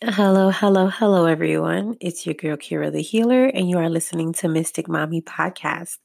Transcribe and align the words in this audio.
Hello, 0.00 0.50
hello, 0.50 0.86
hello, 0.86 1.26
everyone. 1.26 1.96
It's 2.00 2.24
your 2.24 2.36
girl, 2.36 2.56
Kira 2.56 2.92
the 2.92 3.02
Healer, 3.02 3.46
and 3.46 3.68
you 3.68 3.78
are 3.78 3.90
listening 3.90 4.32
to 4.34 4.48
Mystic 4.48 4.86
Mommy 4.86 5.22
Podcast. 5.22 5.96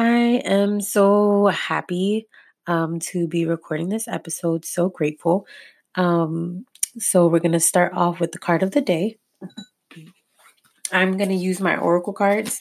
I 0.00 0.42
am 0.44 0.80
so 0.80 1.46
happy 1.46 2.26
um, 2.66 2.98
to 2.98 3.28
be 3.28 3.46
recording 3.46 3.88
this 3.88 4.08
episode, 4.08 4.64
so 4.64 4.88
grateful. 4.88 5.46
Um, 5.94 6.66
so, 6.98 7.28
we're 7.28 7.38
going 7.38 7.52
to 7.52 7.60
start 7.60 7.92
off 7.94 8.18
with 8.18 8.32
the 8.32 8.38
card 8.40 8.64
of 8.64 8.72
the 8.72 8.80
day. 8.80 9.18
I'm 10.90 11.16
going 11.16 11.30
to 11.30 11.36
use 11.36 11.60
my 11.60 11.76
Oracle 11.76 12.12
cards 12.12 12.60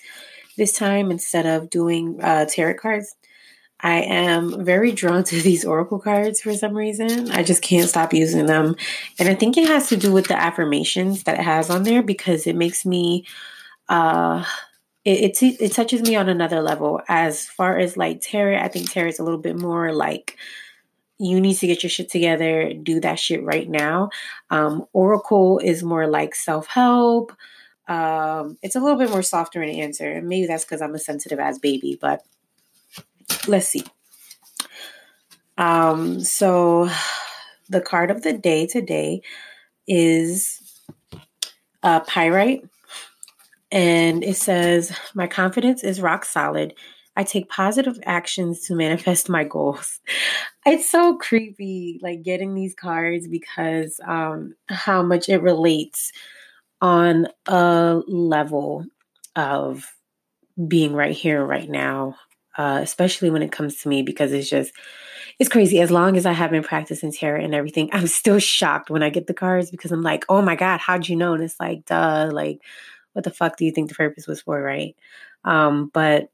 this 0.56 0.72
time 0.72 1.10
instead 1.10 1.48
of 1.48 1.72
doing 1.72 2.20
uh, 2.22 2.46
tarot 2.46 2.76
cards. 2.76 3.16
I 3.82 4.02
am 4.02 4.66
very 4.66 4.92
drawn 4.92 5.24
to 5.26 5.42
these 5.42 5.64
oracle 5.64 6.00
cards 6.00 6.42
for 6.42 6.54
some 6.56 6.74
reason. 6.74 7.32
I 7.32 7.44
just 7.44 7.62
can't 7.62 7.90
stop 7.90 8.14
using 8.14 8.48
them. 8.48 8.76
And 9.20 9.30
I 9.30 9.36
think 9.36 9.58
it 9.58 9.68
has 9.68 9.90
to 9.90 9.98
do 9.98 10.12
with 10.12 10.28
the 10.28 10.40
affirmations 10.40 11.24
that 11.24 11.40
it 11.40 11.44
has 11.44 11.70
on 11.70 11.84
there 11.84 12.02
because 12.02 12.48
it 12.48 12.56
makes 12.56 12.86
me 12.86 13.26
uh 13.90 14.44
it, 15.06 15.42
it, 15.42 15.62
it 15.62 15.72
touches 15.72 16.02
me 16.02 16.18
on 16.18 16.28
another 16.28 16.62
level 16.62 17.02
as 17.08 17.46
far 17.46 17.78
as 17.78 17.96
like 17.96 18.20
tarot 18.20 18.58
i 18.58 18.68
think 18.68 18.92
tarot 18.92 19.08
is 19.08 19.20
a 19.20 19.24
little 19.24 19.40
bit 19.40 19.58
more 19.58 19.94
like 19.94 20.38
you 21.20 21.40
need 21.40 21.56
to 21.56 21.68
get 21.68 21.82
your 21.82 21.90
shit 21.90 22.10
together 22.10 22.74
do 22.74 23.00
that 23.00 23.18
shit 23.18 23.42
right 23.44 23.70
now 23.70 24.10
um, 24.50 24.86
oracle 24.92 25.60
is 25.60 25.84
more 25.84 26.08
like 26.08 26.36
self-help 26.36 27.32
um, 27.88 28.58
it's 28.62 28.76
a 28.76 28.82
little 28.82 28.98
bit 28.98 29.10
more 29.10 29.24
softer 29.24 29.64
in 29.64 29.70
answer 29.70 30.12
and 30.12 30.28
maybe 30.28 30.46
that's 30.46 30.66
because 30.66 30.82
i'm 30.82 30.96
a 30.96 31.00
sensitive 31.00 31.40
ass 31.40 31.58
baby 31.58 31.98
but 32.02 32.24
let's 33.48 33.68
see. 33.68 33.84
Um, 35.58 36.20
so 36.20 36.90
the 37.70 37.82
card 37.82 38.12
of 38.12 38.22
the 38.22 38.34
day 38.34 38.68
today 38.68 39.22
is 39.88 40.62
uh, 41.84 42.02
pyrite. 42.02 42.64
And 43.72 44.24
it 44.24 44.38
says, 44.38 44.96
My 45.14 45.28
confidence 45.28 45.84
is 45.84 46.02
rock 46.02 46.26
solid. 46.26 46.74
I 47.16 47.24
take 47.24 47.50
positive 47.50 47.98
actions 48.06 48.62
to 48.68 48.76
manifest 48.76 49.30
my 49.30 49.44
goals. 49.44 50.00
It's 50.66 50.90
so 50.90 51.16
creepy, 51.16 51.98
like 52.04 52.24
getting 52.24 52.54
these 52.54 52.76
cards 52.76 53.26
because 53.26 54.02
um, 54.06 54.54
how 54.68 55.02
much 55.02 55.30
it 55.30 55.42
relates 55.42 56.12
on 56.82 57.28
a 57.46 58.02
level 58.06 58.86
of 59.38 59.90
being 60.68 60.92
right 60.92 61.16
here, 61.16 61.46
right 61.46 61.70
now, 61.70 62.18
uh, 62.58 62.80
especially 62.82 63.30
when 63.30 63.42
it 63.42 63.52
comes 63.52 63.78
to 63.78 63.90
me, 63.90 64.02
because 64.02 64.34
it's 64.34 64.50
just, 64.50 64.74
it's 65.40 65.50
crazy. 65.50 65.80
As 65.80 65.92
long 65.92 66.18
as 66.18 66.26
I 66.26 66.34
have 66.34 66.52
been 66.52 66.64
practicing 66.64 67.12
tarot 67.12 67.44
and 67.44 67.56
everything, 67.56 67.90
I'm 67.94 68.08
still 68.08 68.40
shocked 68.40 68.90
when 68.90 69.04
I 69.04 69.10
get 69.10 69.28
the 69.28 69.34
cards 69.34 69.72
because 69.72 69.92
I'm 69.92 70.04
like, 70.04 70.26
oh 70.30 70.42
my 70.42 70.56
God, 70.56 70.80
how'd 70.80 71.08
you 71.08 71.16
know? 71.16 71.34
And 71.34 71.44
it's 71.44 71.60
like, 71.60 71.86
duh, 71.86 72.30
like, 72.32 72.62
what 73.14 73.24
the 73.24 73.32
fuck 73.32 73.58
do 73.58 73.66
you 73.66 73.72
think 73.72 73.90
the 73.90 73.96
purpose 73.96 74.28
was 74.28 74.42
for, 74.42 74.62
right? 74.62 74.96
Um, 75.44 75.90
but 75.94 76.30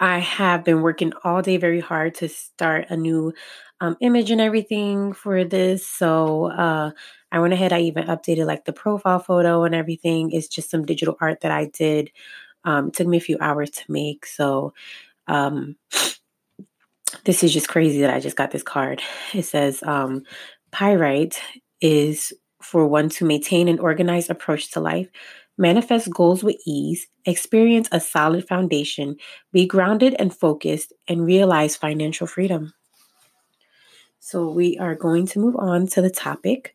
I 0.00 0.18
have 0.18 0.64
been 0.64 0.82
working 0.82 1.12
all 1.24 1.42
day 1.42 1.56
very 1.56 1.80
hard 1.80 2.14
to 2.16 2.28
start 2.28 2.86
a 2.88 2.96
new 2.96 3.32
um, 3.80 3.96
image 4.00 4.30
and 4.30 4.40
everything 4.40 5.12
for 5.12 5.44
this. 5.44 5.86
So 5.86 6.50
uh, 6.50 6.92
I 7.32 7.38
went 7.40 7.52
ahead, 7.52 7.72
I 7.72 7.80
even 7.80 8.06
updated 8.06 8.46
like 8.46 8.64
the 8.64 8.72
profile 8.72 9.18
photo 9.18 9.64
and 9.64 9.74
everything. 9.74 10.30
It's 10.30 10.48
just 10.48 10.70
some 10.70 10.84
digital 10.84 11.16
art 11.20 11.40
that 11.40 11.50
I 11.50 11.66
did. 11.66 12.10
Um, 12.64 12.88
it 12.88 12.94
took 12.94 13.06
me 13.06 13.16
a 13.16 13.20
few 13.20 13.38
hours 13.40 13.70
to 13.70 13.92
make. 13.92 14.26
So 14.26 14.72
um, 15.28 15.76
this 17.24 17.42
is 17.42 17.52
just 17.52 17.68
crazy 17.68 18.00
that 18.00 18.12
I 18.12 18.20
just 18.20 18.36
got 18.36 18.50
this 18.50 18.62
card. 18.62 19.02
It 19.34 19.44
says 19.44 19.82
um, 19.82 20.22
pyrite 20.72 21.40
is 21.80 22.32
for 22.62 22.86
one 22.86 23.08
to 23.10 23.24
maintain 23.24 23.68
an 23.68 23.78
organized 23.78 24.30
approach 24.30 24.70
to 24.72 24.80
life, 24.80 25.08
manifest 25.56 26.10
goals 26.10 26.42
with 26.42 26.56
ease, 26.66 27.06
experience 27.24 27.88
a 27.92 28.00
solid 28.00 28.46
foundation, 28.48 29.16
be 29.52 29.66
grounded 29.66 30.16
and 30.18 30.34
focused, 30.34 30.92
and 31.08 31.24
realize 31.24 31.76
financial 31.76 32.26
freedom. 32.26 32.72
So, 34.20 34.50
we 34.50 34.76
are 34.78 34.94
going 34.94 35.26
to 35.28 35.38
move 35.38 35.56
on 35.56 35.86
to 35.88 36.02
the 36.02 36.10
topic 36.10 36.74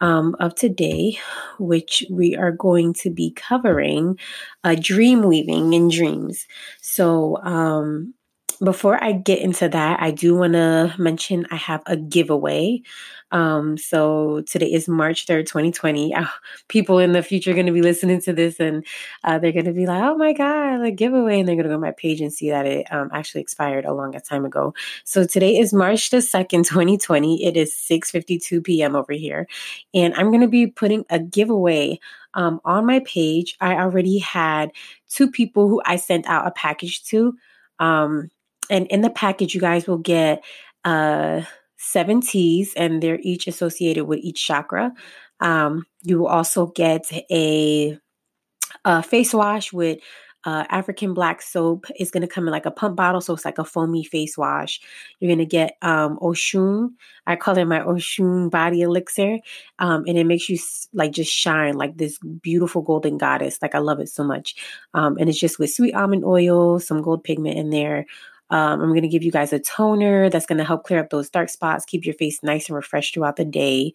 um, 0.00 0.36
of 0.40 0.54
today, 0.54 1.18
which 1.58 2.04
we 2.10 2.36
are 2.36 2.52
going 2.52 2.94
to 2.94 3.10
be 3.10 3.32
covering 3.32 4.18
uh, 4.62 4.76
dream 4.80 5.22
weaving 5.22 5.74
and 5.74 5.90
dreams. 5.90 6.46
So, 6.80 7.38
um, 7.42 8.14
before 8.62 9.02
I 9.02 9.12
get 9.12 9.40
into 9.40 9.68
that, 9.68 10.00
I 10.00 10.10
do 10.10 10.34
want 10.34 10.54
to 10.54 10.94
mention 10.98 11.46
I 11.50 11.56
have 11.56 11.82
a 11.86 11.96
giveaway. 11.96 12.82
Um, 13.30 13.76
so 13.76 14.42
today 14.42 14.72
is 14.72 14.88
March 14.88 15.26
3rd, 15.26 15.46
2020. 15.46 16.14
Uh, 16.14 16.26
people 16.68 16.98
in 16.98 17.12
the 17.12 17.22
future 17.22 17.50
are 17.50 17.54
going 17.54 17.66
to 17.66 17.72
be 17.72 17.82
listening 17.82 18.20
to 18.22 18.32
this 18.32 18.60
and 18.60 18.86
uh, 19.24 19.38
they're 19.38 19.52
going 19.52 19.64
to 19.64 19.72
be 19.72 19.86
like, 19.86 20.02
oh 20.02 20.16
my 20.16 20.32
God, 20.32 20.82
a 20.82 20.90
giveaway. 20.90 21.40
And 21.40 21.48
they're 21.48 21.56
going 21.56 21.64
to 21.64 21.70
go 21.70 21.74
to 21.74 21.78
my 21.80 21.90
page 21.90 22.20
and 22.20 22.32
see 22.32 22.50
that 22.50 22.66
it 22.66 22.92
um, 22.92 23.10
actually 23.12 23.40
expired 23.40 23.84
a 23.84 23.92
long 23.92 24.12
time 24.12 24.44
ago. 24.44 24.74
So 25.04 25.26
today 25.26 25.58
is 25.58 25.72
March 25.72 26.10
the 26.10 26.18
2nd, 26.18 26.66
2020. 26.66 27.44
It 27.44 27.56
is 27.56 27.74
6.52 27.74 28.64
p.m. 28.64 28.96
over 28.96 29.12
here. 29.12 29.46
And 29.92 30.14
I'm 30.14 30.28
going 30.30 30.40
to 30.40 30.48
be 30.48 30.66
putting 30.66 31.04
a 31.10 31.18
giveaway 31.18 31.98
um, 32.34 32.60
on 32.64 32.86
my 32.86 33.00
page. 33.00 33.56
I 33.60 33.74
already 33.74 34.18
had 34.18 34.70
two 35.08 35.30
people 35.30 35.68
who 35.68 35.82
I 35.84 35.96
sent 35.96 36.26
out 36.26 36.46
a 36.46 36.50
package 36.50 37.04
to. 37.06 37.34
Um, 37.78 38.30
and 38.70 38.86
in 38.88 39.00
the 39.00 39.10
package, 39.10 39.54
you 39.54 39.60
guys 39.60 39.86
will 39.86 39.98
get 39.98 40.42
uh, 40.84 41.42
seven 41.76 42.20
teas, 42.20 42.72
and 42.76 43.02
they're 43.02 43.20
each 43.22 43.46
associated 43.46 44.04
with 44.04 44.20
each 44.20 44.44
chakra. 44.44 44.92
Um, 45.40 45.86
you 46.02 46.18
will 46.18 46.28
also 46.28 46.68
get 46.68 47.10
a, 47.30 47.98
a 48.84 49.02
face 49.02 49.34
wash 49.34 49.72
with 49.72 49.98
uh, 50.44 50.64
African 50.68 51.14
black 51.14 51.40
soap 51.40 51.86
is 51.98 52.10
going 52.10 52.20
to 52.20 52.28
come 52.28 52.46
in 52.46 52.52
like 52.52 52.66
a 52.66 52.70
pump 52.70 52.96
bottle, 52.96 53.20
so 53.20 53.32
it's 53.32 53.44
like 53.44 53.58
a 53.58 53.64
foamy 53.64 54.04
face 54.04 54.36
wash. 54.36 54.80
You're 55.18 55.28
going 55.28 55.38
to 55.38 55.46
get 55.46 55.76
um, 55.80 56.18
Oshun. 56.20 56.90
I 57.26 57.36
call 57.36 57.56
it 57.56 57.64
my 57.64 57.80
Oshun 57.80 58.50
body 58.50 58.82
elixir, 58.82 59.38
um, 59.78 60.04
and 60.06 60.18
it 60.18 60.24
makes 60.24 60.48
you 60.48 60.58
like 60.92 61.12
just 61.12 61.32
shine 61.32 61.74
like 61.74 61.96
this 61.96 62.18
beautiful 62.42 62.82
golden 62.82 63.16
goddess. 63.16 63.58
Like 63.62 63.74
I 63.74 63.78
love 63.78 64.00
it 64.00 64.08
so 64.08 64.22
much, 64.22 64.54
um, 64.92 65.16
and 65.18 65.30
it's 65.30 65.40
just 65.40 65.58
with 65.58 65.72
sweet 65.72 65.94
almond 65.94 66.24
oil, 66.24 66.78
some 66.78 67.00
gold 67.00 67.24
pigment 67.24 67.56
in 67.56 67.70
there. 67.70 68.06
Um, 68.54 68.80
I'm 68.80 68.90
going 68.90 69.02
to 69.02 69.08
give 69.08 69.24
you 69.24 69.32
guys 69.32 69.52
a 69.52 69.58
toner 69.58 70.30
that's 70.30 70.46
going 70.46 70.58
to 70.58 70.64
help 70.64 70.84
clear 70.84 71.00
up 71.00 71.10
those 71.10 71.28
dark 71.28 71.48
spots, 71.48 71.84
keep 71.84 72.04
your 72.04 72.14
face 72.14 72.40
nice 72.44 72.68
and 72.68 72.76
refreshed 72.76 73.14
throughout 73.14 73.34
the 73.34 73.44
day. 73.44 73.94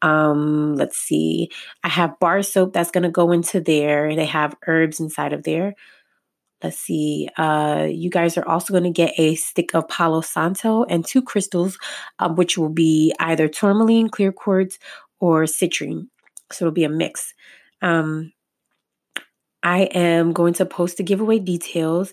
Um, 0.00 0.76
let's 0.76 0.96
see. 0.96 1.50
I 1.84 1.90
have 1.90 2.18
bar 2.18 2.42
soap 2.42 2.72
that's 2.72 2.90
going 2.90 3.02
to 3.02 3.10
go 3.10 3.32
into 3.32 3.60
there. 3.60 4.16
They 4.16 4.24
have 4.24 4.56
herbs 4.66 4.98
inside 4.98 5.34
of 5.34 5.42
there. 5.42 5.74
Let's 6.62 6.78
see. 6.78 7.28
Uh, 7.36 7.86
you 7.90 8.08
guys 8.08 8.38
are 8.38 8.48
also 8.48 8.72
going 8.72 8.84
to 8.84 8.90
get 8.90 9.12
a 9.18 9.34
stick 9.34 9.74
of 9.74 9.88
Palo 9.88 10.22
Santo 10.22 10.84
and 10.84 11.04
two 11.04 11.20
crystals, 11.20 11.76
um, 12.18 12.34
which 12.34 12.56
will 12.56 12.70
be 12.70 13.14
either 13.20 13.46
tourmaline, 13.46 14.08
clear 14.08 14.32
quartz, 14.32 14.78
or 15.20 15.42
citrine. 15.42 16.08
So 16.50 16.64
it'll 16.64 16.72
be 16.72 16.84
a 16.84 16.88
mix. 16.88 17.34
Um, 17.82 18.32
I 19.62 19.82
am 19.82 20.32
going 20.32 20.54
to 20.54 20.66
post 20.66 20.96
the 20.96 21.02
giveaway 21.02 21.38
details. 21.38 22.12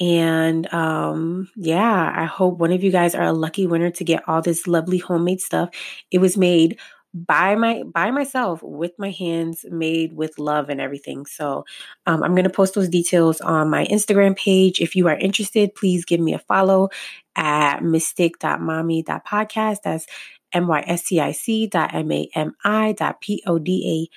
And 0.00 0.72
um, 0.72 1.50
yeah, 1.56 2.12
I 2.16 2.24
hope 2.24 2.58
one 2.58 2.72
of 2.72 2.82
you 2.82 2.90
guys 2.90 3.14
are 3.14 3.24
a 3.24 3.32
lucky 3.32 3.66
winner 3.66 3.90
to 3.90 4.04
get 4.04 4.26
all 4.28 4.42
this 4.42 4.66
lovely 4.66 4.98
homemade 4.98 5.40
stuff. 5.40 5.70
It 6.10 6.18
was 6.18 6.36
made 6.36 6.78
by 7.14 7.54
my 7.54 7.82
by 7.82 8.10
myself 8.10 8.62
with 8.62 8.92
my 8.98 9.10
hands 9.10 9.66
made 9.70 10.14
with 10.14 10.38
love 10.38 10.70
and 10.70 10.80
everything 10.80 11.26
so 11.26 11.62
um, 12.06 12.22
i'm 12.22 12.30
going 12.34 12.44
to 12.44 12.48
post 12.48 12.74
those 12.74 12.88
details 12.88 13.38
on 13.42 13.68
my 13.68 13.84
instagram 13.86 14.34
page 14.34 14.80
if 14.80 14.96
you 14.96 15.06
are 15.08 15.18
interested 15.18 15.74
please 15.74 16.06
give 16.06 16.20
me 16.20 16.32
a 16.32 16.38
follow 16.38 16.88
at 17.36 17.82
mystic.mami.podcast 17.82 19.76
that's 19.84 20.06
m-y-s-t-i-c 20.54 21.66
dot 21.66 21.94
m-a-m-i 21.94 22.92
dot 22.92 23.20
p-o-d-a 23.20 24.08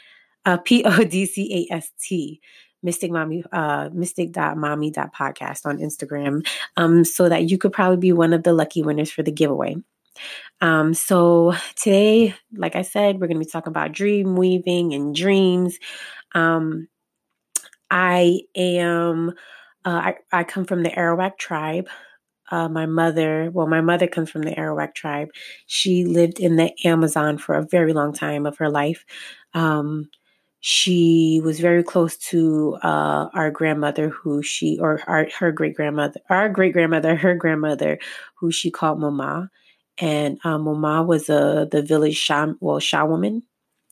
uh, 0.49 0.57
p-o-d-c-a-s-t 0.57 2.41
mystic 2.85 3.11
mommy 3.11 3.43
uh 3.51 3.89
mystic.mami.podcast 3.91 5.65
on 5.65 5.77
instagram 5.79 6.45
um 6.77 7.03
so 7.03 7.27
that 7.27 7.49
you 7.49 7.57
could 7.57 7.73
probably 7.73 7.97
be 7.97 8.13
one 8.13 8.31
of 8.31 8.43
the 8.43 8.53
lucky 8.53 8.81
winners 8.81 9.11
for 9.11 9.23
the 9.23 9.31
giveaway 9.31 9.75
um 10.61 10.93
so 10.93 11.53
today 11.75 12.33
like 12.55 12.75
i 12.75 12.81
said 12.81 13.19
we're 13.19 13.27
going 13.27 13.39
to 13.39 13.45
be 13.45 13.51
talking 13.51 13.71
about 13.71 13.91
dream 13.91 14.35
weaving 14.37 14.93
and 14.93 15.15
dreams 15.15 15.77
um 16.33 16.87
i 17.91 18.39
am 18.55 19.33
uh, 19.83 20.13
I, 20.13 20.15
I 20.31 20.43
come 20.43 20.65
from 20.65 20.83
the 20.83 20.89
arawak 20.89 21.37
tribe 21.37 21.89
uh, 22.51 22.69
my 22.69 22.85
mother, 22.85 23.49
well, 23.51 23.67
my 23.67 23.81
mother 23.81 24.07
comes 24.07 24.29
from 24.29 24.43
the 24.43 24.51
Arawak 24.51 24.93
tribe. 24.93 25.29
She 25.65 26.05
lived 26.05 26.39
in 26.39 26.57
the 26.57 26.71
Amazon 26.85 27.37
for 27.37 27.55
a 27.55 27.65
very 27.65 27.93
long 27.93 28.13
time 28.13 28.45
of 28.45 28.57
her 28.57 28.69
life. 28.69 29.03
Um, 29.53 30.09
she 30.67 31.39
was 31.43 31.59
very 31.59 31.83
close 31.83 32.17
to 32.17 32.75
uh, 32.81 33.29
our 33.35 33.51
grandmother, 33.51 34.09
who 34.09 34.41
she, 34.41 34.79
or 34.79 34.99
our, 35.05 35.27
her 35.37 35.51
great 35.51 35.75
grandmother, 35.75 36.19
our 36.27 36.49
great 36.49 36.73
grandmother, 36.73 37.15
her 37.15 37.35
grandmother, 37.35 37.99
who 38.33 38.51
she 38.51 38.71
called 38.71 38.99
Mama. 38.99 39.51
And 39.99 40.39
uh, 40.43 40.57
Mama 40.57 41.03
was 41.03 41.29
a 41.29 41.67
the 41.71 41.83
village 41.83 42.17
Shah, 42.17 42.47
well, 42.61 42.79
Shah 42.79 43.05
woman. 43.05 43.43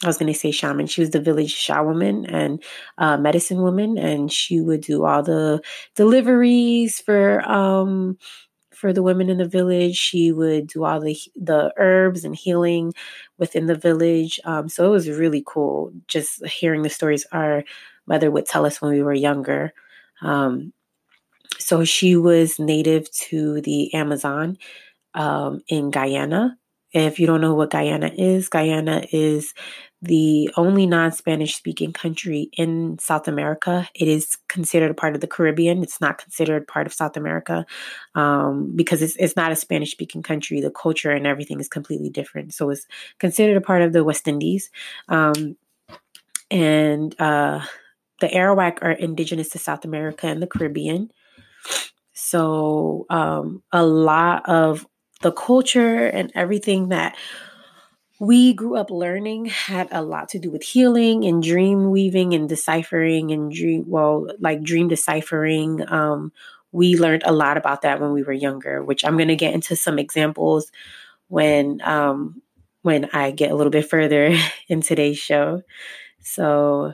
I 0.04 0.08
was 0.08 0.18
going 0.18 0.34
to 0.34 0.38
say 0.38 0.50
shaman. 0.50 0.88
She 0.88 1.02
was 1.02 1.12
the 1.12 1.22
village 1.22 1.54
shawoman 1.54 2.26
and 2.28 2.62
uh, 2.98 3.18
medicine 3.18 3.62
woman, 3.62 4.00
and 4.00 4.32
she 4.32 4.60
would 4.60 4.82
do 4.82 5.06
all 5.06 5.22
the 5.22 5.62
deliveries 5.96 7.00
for 7.02 7.48
um, 7.48 8.18
for 8.84 8.92
the 8.92 9.02
women 9.02 9.30
in 9.30 9.38
the 9.38 9.48
village. 9.48 9.96
She 9.96 10.34
would 10.34 10.68
do 10.68 10.84
all 10.84 11.00
the 11.00 11.18
the 11.38 11.74
herbs 11.78 12.26
and 12.26 12.36
healing 12.36 12.94
within 13.38 13.68
the 13.68 13.76
village. 13.76 14.42
Um, 14.44 14.68
so 14.68 14.86
it 14.86 14.90
was 14.90 15.08
really 15.10 15.42
cool 15.48 15.94
just 16.10 16.46
hearing 16.46 16.82
the 16.82 16.90
stories 16.90 17.26
our 17.32 17.64
mother 18.08 18.30
would 18.30 18.46
tell 18.46 18.66
us 18.66 18.82
when 18.82 18.92
we 18.92 19.02
were 19.02 19.14
younger. 19.14 19.74
Um, 20.22 20.74
so 21.60 21.86
she 21.86 22.18
was 22.18 22.60
native 22.60 23.10
to 23.30 23.62
the 23.62 23.94
Amazon 23.94 24.58
um, 25.14 25.62
in 25.70 25.90
Guyana. 25.90 26.58
If 26.92 27.22
you 27.22 27.26
don't 27.26 27.40
know 27.40 27.54
what 27.54 27.72
Guyana 27.72 28.12
is, 28.18 28.50
Guyana 28.50 29.06
is 29.14 29.54
the 30.04 30.52
only 30.58 30.86
non 30.86 31.14
Spanish 31.14 31.56
speaking 31.56 31.94
country 31.94 32.50
in 32.54 33.00
South 33.00 33.28
America. 33.28 33.90
It 33.96 34.10
is 34.10 34.38
considered 34.50 34.92
a 34.92 34.94
part 34.94 35.16
of 35.16 35.22
the 35.22 35.28
Caribbean. 35.28 35.82
It's 35.82 36.02
not 36.02 36.18
considered 36.18 36.68
part 36.68 36.86
of 36.86 36.94
South 36.94 37.16
America 37.16 37.66
um, 38.14 38.74
because 38.76 39.02
it's, 39.02 39.16
it's 39.16 39.38
not 39.38 39.54
a 39.54 39.56
Spanish 39.56 39.92
speaking 39.92 40.22
country. 40.22 40.60
The 40.60 40.72
culture 40.72 41.12
and 41.12 41.26
everything 41.26 41.60
is 41.62 41.70
completely 41.70 42.10
different. 42.10 42.54
So 42.54 42.70
it's 42.70 42.86
considered 43.18 43.56
a 43.56 43.62
part 43.62 43.82
of 43.82 43.94
the 43.94 44.04
West 44.04 44.28
Indies. 44.28 44.70
Um, 45.08 45.56
and 46.52 47.20
uh, 47.20 47.64
the 48.20 48.28
Arawak 48.28 48.80
are 48.82 48.92
indigenous 48.92 49.50
to 49.50 49.58
South 49.58 49.86
America 49.86 50.28
and 50.28 50.42
the 50.42 50.48
Caribbean. 50.48 51.12
So 52.12 53.06
um, 53.10 53.64
a 53.72 53.86
lot 53.86 54.48
of 54.50 54.86
the 55.22 55.32
culture 55.32 56.08
and 56.08 56.30
everything 56.36 56.90
that 56.90 57.16
we 58.24 58.54
grew 58.54 58.78
up 58.78 58.90
learning 58.90 59.46
had 59.48 59.90
a 59.92 60.02
lot 60.02 60.30
to 60.30 60.40
do 60.40 60.50
with 60.50 60.64
healing 60.64 61.26
and 61.26 61.44
dream 61.44 61.92
weaving 61.92 62.34
and 62.34 62.48
deciphering 62.48 63.32
and 63.32 63.52
dream 63.52 63.84
well 63.86 64.28
like 64.40 64.64
dream 64.64 64.88
deciphering. 64.88 65.84
Um, 65.92 66.32
we 66.72 66.96
learned 66.96 67.24
a 67.26 67.34
lot 67.34 67.58
about 67.58 67.82
that 67.82 68.00
when 68.00 68.14
we 68.14 68.24
were 68.24 68.32
younger 68.34 68.82
which 68.82 69.04
i'm 69.04 69.18
going 69.18 69.28
to 69.28 69.36
get 69.36 69.54
into 69.54 69.76
some 69.76 70.00
examples 70.00 70.72
when 71.28 71.82
um, 71.84 72.42
when 72.82 73.10
i 73.12 73.30
get 73.32 73.52
a 73.52 73.56
little 73.56 73.72
bit 73.72 73.90
further 73.90 74.34
in 74.70 74.80
today's 74.80 75.20
show. 75.20 75.62
So 76.22 76.94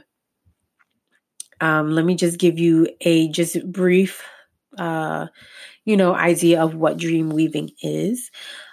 um, 1.62 1.92
let 1.92 2.06
me 2.06 2.16
just 2.16 2.40
give 2.40 2.58
you 2.58 2.90
a 3.02 3.30
just 3.30 3.72
brief 3.72 4.24
uh, 4.80 5.28
you 5.90 5.98
know, 5.98 6.14
idea 6.14 6.62
of 6.62 6.76
what 6.76 6.98
dream 6.98 7.32
weaving 7.32 7.72
is. 7.82 8.30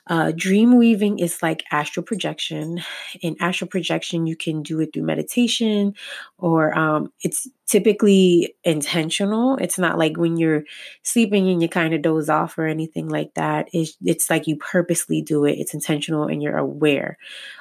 Uh, 0.06 0.32
dream 0.36 0.76
weaving 0.76 1.18
is 1.18 1.42
like 1.42 1.64
astral 1.72 2.04
projection. 2.04 2.82
In 3.22 3.36
astral 3.40 3.68
projection, 3.70 4.26
you 4.26 4.36
can 4.36 4.62
do 4.62 4.80
it 4.80 4.90
through 4.92 5.04
meditation, 5.04 5.94
or 6.36 6.78
um, 6.78 7.10
it's 7.22 7.48
typically 7.66 8.54
intentional. 8.64 9.56
It's 9.56 9.78
not 9.78 9.96
like 9.96 10.18
when 10.18 10.36
you're 10.36 10.64
sleeping 11.04 11.48
and 11.48 11.62
you 11.62 11.70
kind 11.70 11.94
of 11.94 12.02
doze 12.02 12.28
off 12.28 12.58
or 12.58 12.66
anything 12.66 13.08
like 13.08 13.32
that. 13.32 13.70
It's, 13.72 13.96
it's 14.04 14.28
like 14.28 14.46
you 14.46 14.56
purposely 14.56 15.22
do 15.22 15.46
it. 15.46 15.52
It's 15.58 15.72
intentional 15.72 16.24
and 16.24 16.42
you're 16.42 16.58
aware. 16.58 17.16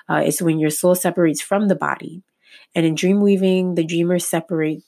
Uh, 0.10 0.22
it's 0.26 0.42
when 0.42 0.60
your 0.60 0.70
soul 0.70 0.96
separates 0.96 1.42
from 1.42 1.70
the 1.70 1.76
body. 1.76 2.24
And 2.76 2.86
in 2.86 2.94
dream 2.94 3.22
weaving, 3.22 3.76
the 3.76 3.86
dreamer 3.86 4.20
separate 4.20 4.84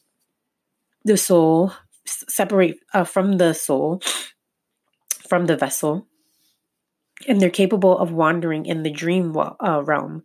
the 1.05 1.15
soul 1.15 1.71
separate 2.07 2.79
uh, 2.93 3.03
from 3.03 3.37
the 3.37 3.53
soul, 3.53 4.01
from 5.27 5.45
the 5.45 5.57
vessel, 5.57 6.07
and 7.27 7.41
they're 7.41 7.49
capable 7.49 7.97
of 7.97 8.11
wandering 8.11 8.65
in 8.65 8.83
the 8.83 8.91
dream 8.91 9.35
uh, 9.35 9.81
realm. 9.83 10.23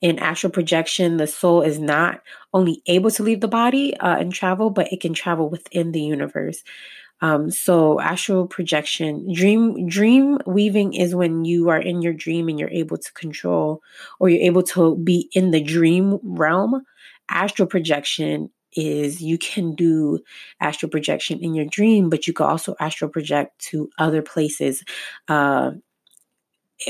In 0.00 0.18
astral 0.18 0.52
projection, 0.52 1.16
the 1.16 1.26
soul 1.26 1.62
is 1.62 1.78
not 1.78 2.20
only 2.52 2.82
able 2.86 3.10
to 3.12 3.22
leave 3.22 3.40
the 3.40 3.48
body 3.48 3.96
uh, 3.96 4.16
and 4.18 4.32
travel, 4.32 4.70
but 4.70 4.92
it 4.92 5.00
can 5.00 5.14
travel 5.14 5.48
within 5.48 5.92
the 5.92 6.02
universe. 6.02 6.62
Um, 7.20 7.50
so 7.50 8.00
astral 8.00 8.46
projection, 8.46 9.32
dream 9.32 9.88
dream 9.88 10.38
weaving 10.46 10.92
is 10.92 11.14
when 11.14 11.44
you 11.46 11.70
are 11.70 11.80
in 11.80 12.02
your 12.02 12.12
dream 12.12 12.48
and 12.48 12.58
you're 12.58 12.68
able 12.68 12.98
to 12.98 13.12
control, 13.14 13.80
or 14.20 14.28
you're 14.28 14.42
able 14.42 14.64
to 14.64 14.96
be 14.96 15.30
in 15.32 15.50
the 15.50 15.62
dream 15.62 16.18
realm. 16.22 16.82
Astral 17.30 17.66
projection 17.66 18.50
is 18.74 19.22
you 19.22 19.38
can 19.38 19.74
do 19.74 20.20
astral 20.60 20.90
projection 20.90 21.40
in 21.40 21.54
your 21.54 21.64
dream, 21.64 22.10
but 22.10 22.26
you 22.26 22.32
can 22.32 22.46
also 22.46 22.74
astral 22.80 23.10
project 23.10 23.58
to 23.58 23.90
other 23.98 24.22
places, 24.22 24.84
uh, 25.28 25.72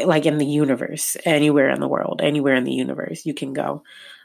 like 0.04 0.26
in 0.26 0.38
the 0.38 0.46
universe, 0.46 1.16
anywhere 1.24 1.70
in 1.70 1.80
the 1.80 1.88
world, 1.88 2.20
anywhere 2.22 2.54
in 2.54 2.64
the 2.64 2.72
universe, 2.72 3.26
you 3.26 3.34
can 3.34 3.52
go. 3.52 3.82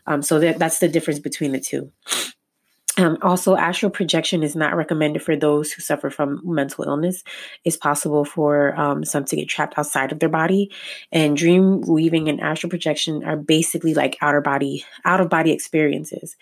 Um, 0.08 0.22
so 0.22 0.40
that, 0.40 0.58
that's 0.58 0.80
the 0.80 0.88
difference 0.88 1.20
between 1.20 1.52
the 1.52 1.60
two. 1.60 1.92
Um, 3.00 3.18
also, 3.22 3.56
astral 3.56 3.92
projection 3.92 4.44
is 4.44 4.58
not 4.58 4.76
recommended 4.76 5.24
for 5.24 5.38
those 5.38 5.72
who 5.72 5.82
suffer 5.82 6.10
from 6.10 6.42
mental 6.44 6.84
illness. 6.84 7.24
It's 7.64 7.78
possible 7.78 8.26
for 8.26 8.76
um, 8.78 9.06
some 9.06 9.24
to 9.26 9.38
get 9.38 9.48
trapped 9.48 9.78
outside 9.78 10.12
of 10.12 10.20
their 10.20 10.28
body, 10.28 10.70
and 11.10 11.38
dream 11.38 11.80
weaving 11.82 12.28
and 12.28 12.42
astral 12.42 12.70
projection 12.70 13.24
are 13.24 13.38
basically 13.38 13.94
like 13.94 14.18
outer 14.22 14.42
body, 14.42 14.84
out 15.06 15.22
of 15.22 15.30
body 15.30 15.52
experiences. 15.52 16.36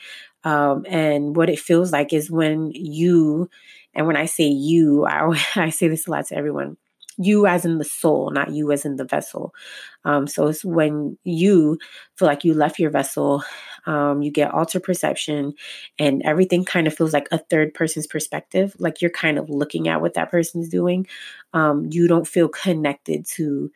Um, 0.44 0.86
and 0.88 1.36
what 1.36 1.50
it 1.50 1.60
feels 1.60 1.92
like 1.92 2.13
is 2.13 2.31
when 2.31 2.72
you, 2.74 3.50
and 3.94 4.07
when 4.07 4.16
I 4.16 4.25
say 4.25 4.45
you, 4.48 5.06
I, 5.06 5.44
I 5.56 5.69
say 5.69 5.88
this 5.88 6.07
a 6.07 6.12
lot 6.12 6.28
to 6.28 6.36
everyone 6.38 6.78
you 7.19 7.48
as 7.48 7.66
in 7.66 7.80
the 7.80 7.84
soul, 7.84 8.30
not 8.30 8.51
you 8.51 8.72
as 8.72 8.86
in 8.86 8.95
the 8.95 9.04
vessel. 9.04 9.54
Um, 10.06 10.28
so 10.28 10.48
it's 10.48 10.63
when 10.63 11.18
you 11.24 11.80
feel 12.16 12.28
like 12.28 12.44
you 12.44 12.54
left 12.54 12.80
your 12.80 12.92
vessel, 12.92 13.44
um, 13.88 14.22
you 14.22 14.31
get 14.31 14.54
altered 14.54 14.84
perception, 14.84 15.54
and 15.98 16.22
everything 16.25 16.63
kind 16.63 16.86
of 16.88 16.95
feels 16.95 17.13
like 17.13 17.28
a 17.31 17.40
third 17.40 17.74
person's 17.74 18.07
perspective. 18.07 18.75
Like 18.80 19.01
you're 19.01 19.12
kind 19.12 19.40
of 19.40 19.50
looking 19.50 19.88
at 19.88 20.01
what 20.01 20.13
that 20.13 20.30
person's 20.30 20.69
doing. 20.69 21.07
Um, 21.54 21.88
you 21.92 22.07
don't 22.07 22.28
feel 22.28 22.50
connected 22.50 23.25
to 23.36 23.72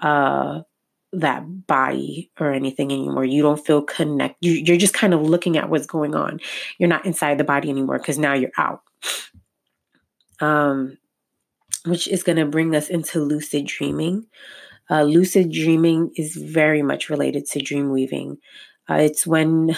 uh, 0.00 0.62
that 1.12 1.66
body 1.66 2.30
or 2.38 2.52
anything 2.52 2.92
anymore. 2.92 3.24
You 3.24 3.42
don't 3.42 3.64
feel 3.64 3.82
connect. 3.82 4.36
You, 4.40 4.52
you're 4.52 4.76
just 4.76 4.94
kind 4.94 5.12
of 5.12 5.22
looking 5.22 5.56
at 5.56 5.68
what's 5.68 5.86
going 5.86 6.14
on. 6.14 6.40
You're 6.78 6.88
not 6.88 7.04
inside 7.04 7.38
the 7.38 7.44
body 7.44 7.68
anymore 7.68 7.98
because 7.98 8.18
now 8.18 8.34
you're 8.34 8.52
out. 8.56 8.82
Um, 10.40 10.96
which 11.84 12.08
is 12.08 12.22
going 12.22 12.36
to 12.36 12.46
bring 12.46 12.74
us 12.74 12.88
into 12.88 13.20
lucid 13.20 13.66
dreaming. 13.66 14.26
Uh, 14.90 15.02
lucid 15.02 15.52
dreaming 15.52 16.10
is 16.16 16.34
very 16.36 16.82
much 16.82 17.10
related 17.10 17.46
to 17.46 17.60
dream 17.60 17.90
weaving. 17.90 18.38
Uh, 18.88 18.94
it's 18.94 19.26
when 19.26 19.76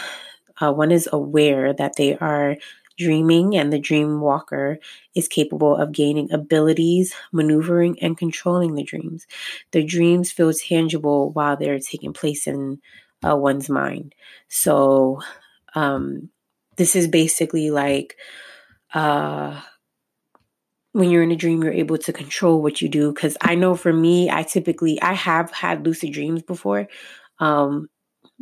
uh, 0.61 0.73
one 0.73 0.91
is 0.91 1.09
aware 1.13 1.73
that 1.73 1.97
they 1.97 2.17
are 2.19 2.57
dreaming 3.03 3.57
and 3.57 3.73
the 3.73 3.79
dream 3.79 4.21
walker 4.21 4.79
is 5.15 5.29
capable 5.29 5.77
of 5.77 5.93
gaining 5.93 6.33
abilities, 6.33 7.15
maneuvering, 7.33 7.99
and 8.01 8.17
controlling 8.19 8.75
the 8.75 8.85
dreams. 8.85 9.27
The 9.73 9.85
dreams 9.85 10.33
feel 10.33 10.53
tangible 10.53 11.31
while 11.33 11.57
they're 11.57 11.79
taking 11.79 12.13
place 12.13 12.47
in 12.47 12.81
uh, 13.27 13.37
one's 13.37 13.69
mind. 13.69 14.15
So, 14.49 15.21
um, 15.75 16.31
this 16.77 16.97
is 16.97 17.07
basically 17.07 17.71
like 17.71 18.17
uh, 18.95 19.61
when 20.93 21.11
you're 21.11 21.23
in 21.23 21.31
a 21.31 21.37
dream, 21.37 21.63
you're 21.63 21.73
able 21.73 21.99
to 21.99 22.13
control 22.13 22.63
what 22.63 22.81
you 22.81 22.89
do. 22.89 23.13
Because 23.13 23.37
I 23.41 23.55
know 23.55 23.75
for 23.75 23.93
me, 23.93 24.31
I 24.31 24.43
typically 24.43 25.01
I 25.01 25.15
have 25.15 25.51
had 25.51 25.85
lucid 25.87 26.13
dreams 26.13 26.43
before. 26.43 26.89
Um, 27.39 27.89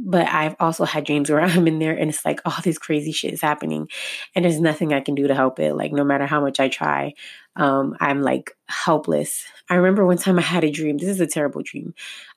but 0.02 0.26
I've 0.26 0.56
also 0.58 0.84
had 0.84 1.04
dreams 1.04 1.30
where 1.30 1.40
I'm 1.40 1.66
in 1.66 1.78
there 1.78 1.96
and 1.96 2.10
it's 2.10 2.24
like 2.24 2.40
all 2.44 2.56
this 2.62 2.78
crazy 2.78 3.12
shit 3.12 3.32
is 3.32 3.40
happening 3.40 3.88
and 4.34 4.44
there's 4.44 4.60
nothing 4.60 4.92
I 4.92 5.00
can 5.00 5.14
do 5.14 5.28
to 5.28 5.34
help 5.34 5.58
it. 5.60 5.74
Like 5.74 5.92
no 5.92 6.04
matter 6.04 6.26
how 6.26 6.40
much 6.40 6.58
I 6.58 6.68
try, 6.68 7.14
um, 7.56 7.96
I'm 8.00 8.22
like 8.22 8.56
helpless. 8.68 9.44
I 9.68 9.74
remember 9.74 10.06
one 10.06 10.18
time 10.18 10.38
I 10.38 10.42
had 10.42 10.64
a 10.64 10.70
dream. 10.70 10.98
This 10.98 11.08
is 11.08 11.20
a 11.20 11.26
terrible 11.26 11.62
dream. 11.62 11.94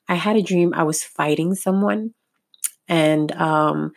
I 0.08 0.14
had 0.14 0.36
a 0.36 0.42
dream 0.42 0.74
I 0.74 0.82
was 0.82 1.02
fighting 1.02 1.54
someone 1.54 2.12
and 2.88 3.32
um, 3.32 3.92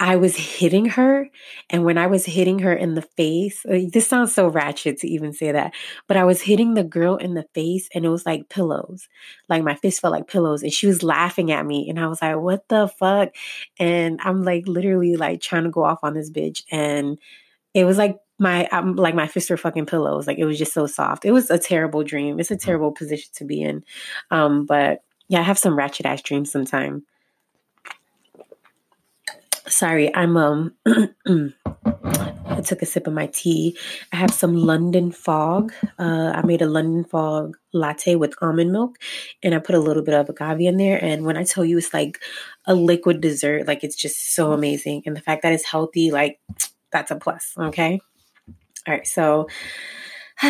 I 0.00 0.16
was 0.16 0.36
hitting 0.36 0.86
her. 0.86 1.28
And 1.70 1.84
when 1.84 1.98
I 1.98 2.06
was 2.06 2.24
hitting 2.24 2.60
her 2.60 2.72
in 2.72 2.94
the 2.94 3.02
face, 3.02 3.66
uh, 3.66 3.80
this 3.92 4.06
sounds 4.06 4.32
so 4.32 4.46
ratchet 4.48 4.98
to 4.98 5.08
even 5.08 5.32
say 5.32 5.50
that, 5.50 5.74
but 6.06 6.16
I 6.16 6.24
was 6.24 6.40
hitting 6.40 6.74
the 6.74 6.84
girl 6.84 7.16
in 7.16 7.34
the 7.34 7.46
face 7.52 7.88
and 7.92 8.04
it 8.04 8.08
was 8.08 8.24
like 8.24 8.48
pillows. 8.48 9.08
Like 9.48 9.64
my 9.64 9.74
fist 9.74 10.00
felt 10.00 10.12
like 10.12 10.28
pillows. 10.28 10.62
And 10.62 10.72
she 10.72 10.86
was 10.86 11.02
laughing 11.02 11.50
at 11.50 11.66
me. 11.66 11.88
And 11.88 11.98
I 11.98 12.06
was 12.06 12.22
like, 12.22 12.36
what 12.36 12.68
the 12.68 12.86
fuck? 12.86 13.30
And 13.78 14.20
I'm 14.22 14.44
like 14.44 14.68
literally 14.68 15.16
like 15.16 15.40
trying 15.40 15.64
to 15.64 15.70
go 15.70 15.84
off 15.84 16.00
on 16.04 16.14
this 16.14 16.30
bitch. 16.30 16.62
And 16.70 17.18
it 17.74 17.84
was 17.84 17.98
like 17.98 18.18
my 18.38 18.66
um, 18.68 18.94
like 18.94 19.16
my 19.16 19.26
fists 19.26 19.50
were 19.50 19.56
fucking 19.56 19.86
pillows. 19.86 20.28
Like 20.28 20.38
it 20.38 20.44
was 20.44 20.58
just 20.58 20.72
so 20.72 20.86
soft. 20.86 21.24
It 21.24 21.32
was 21.32 21.50
a 21.50 21.58
terrible 21.58 22.04
dream. 22.04 22.38
It's 22.38 22.52
a 22.52 22.56
terrible 22.56 22.92
position 22.92 23.30
to 23.34 23.44
be 23.44 23.62
in. 23.62 23.84
Um, 24.30 24.64
but 24.64 25.02
yeah, 25.28 25.40
I 25.40 25.42
have 25.42 25.58
some 25.58 25.76
ratchet 25.76 26.06
ass 26.06 26.22
dreams 26.22 26.52
sometimes 26.52 27.02
sorry 29.68 30.14
i'm 30.14 30.36
um 30.36 30.74
I 32.58 32.60
took 32.60 32.82
a 32.82 32.86
sip 32.86 33.06
of 33.06 33.12
my 33.12 33.28
tea. 33.28 33.78
I 34.12 34.16
have 34.16 34.32
some 34.32 34.56
London 34.56 35.12
fog. 35.12 35.72
Uh, 35.96 36.32
I 36.34 36.42
made 36.44 36.60
a 36.60 36.66
London 36.66 37.04
fog 37.04 37.56
latte 37.72 38.16
with 38.16 38.34
almond 38.42 38.72
milk 38.72 38.96
and 39.44 39.54
I 39.54 39.60
put 39.60 39.76
a 39.76 39.80
little 39.80 40.02
bit 40.02 40.14
of 40.14 40.28
agave 40.28 40.66
in 40.66 40.76
there. 40.76 40.98
And 41.02 41.24
when 41.24 41.36
I 41.36 41.44
tell 41.44 41.64
you 41.64 41.78
it's 41.78 41.94
like 41.94 42.20
a 42.66 42.74
liquid 42.74 43.20
dessert, 43.20 43.68
like 43.68 43.84
it's 43.84 43.94
just 43.94 44.34
so 44.34 44.52
amazing. 44.52 45.02
And 45.06 45.16
the 45.16 45.20
fact 45.20 45.42
that 45.42 45.52
it's 45.52 45.64
healthy, 45.64 46.10
like 46.10 46.40
that's 46.90 47.12
a 47.12 47.16
plus. 47.16 47.52
Okay. 47.56 48.00
All 48.88 48.94
right. 48.94 49.06
So 49.06 49.46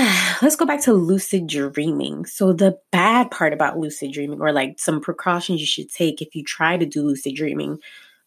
let's 0.43 0.57
go 0.57 0.65
back 0.65 0.83
to 0.83 0.93
lucid 0.93 1.47
dreaming. 1.47 2.27
So, 2.27 2.53
the 2.53 2.79
bad 2.93 3.31
part 3.31 3.55
about 3.55 3.79
lucid 3.79 4.13
dreaming, 4.13 4.41
or 4.41 4.53
like 4.53 4.79
some 4.79 5.01
precautions 5.01 5.61
you 5.61 5.67
should 5.67 5.91
take 5.91 6.21
if 6.21 6.35
you 6.35 6.45
try 6.45 6.77
to 6.77 6.85
do 6.85 7.03
lucid 7.03 7.35
dreaming, 7.35 7.79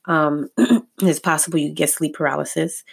um, 0.06 0.50
it's 1.02 1.20
possible 1.20 1.60
you 1.60 1.74
get 1.74 1.90
sleep 1.90 2.16
paralysis. 2.16 2.84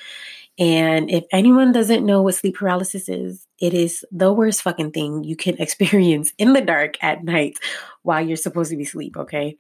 And 0.59 1.09
if 1.09 1.25
anyone 1.33 1.71
doesn't 1.71 2.05
know 2.05 2.23
what 2.23 2.35
sleep 2.35 2.57
paralysis 2.57 3.09
is, 3.09 3.47
it 3.61 3.75
is 3.75 4.05
the 4.11 4.33
worst 4.33 4.63
fucking 4.63 4.91
thing 4.91 5.23
you 5.23 5.37
can 5.37 5.57
experience 5.59 6.33
in 6.39 6.53
the 6.53 6.61
dark 6.61 6.97
at 7.03 7.25
night 7.25 7.59
while 8.03 8.25
you're 8.25 8.37
supposed 8.37 8.71
to 8.71 8.77
be 8.77 8.85
asleep, 8.85 9.17
okay? 9.17 9.57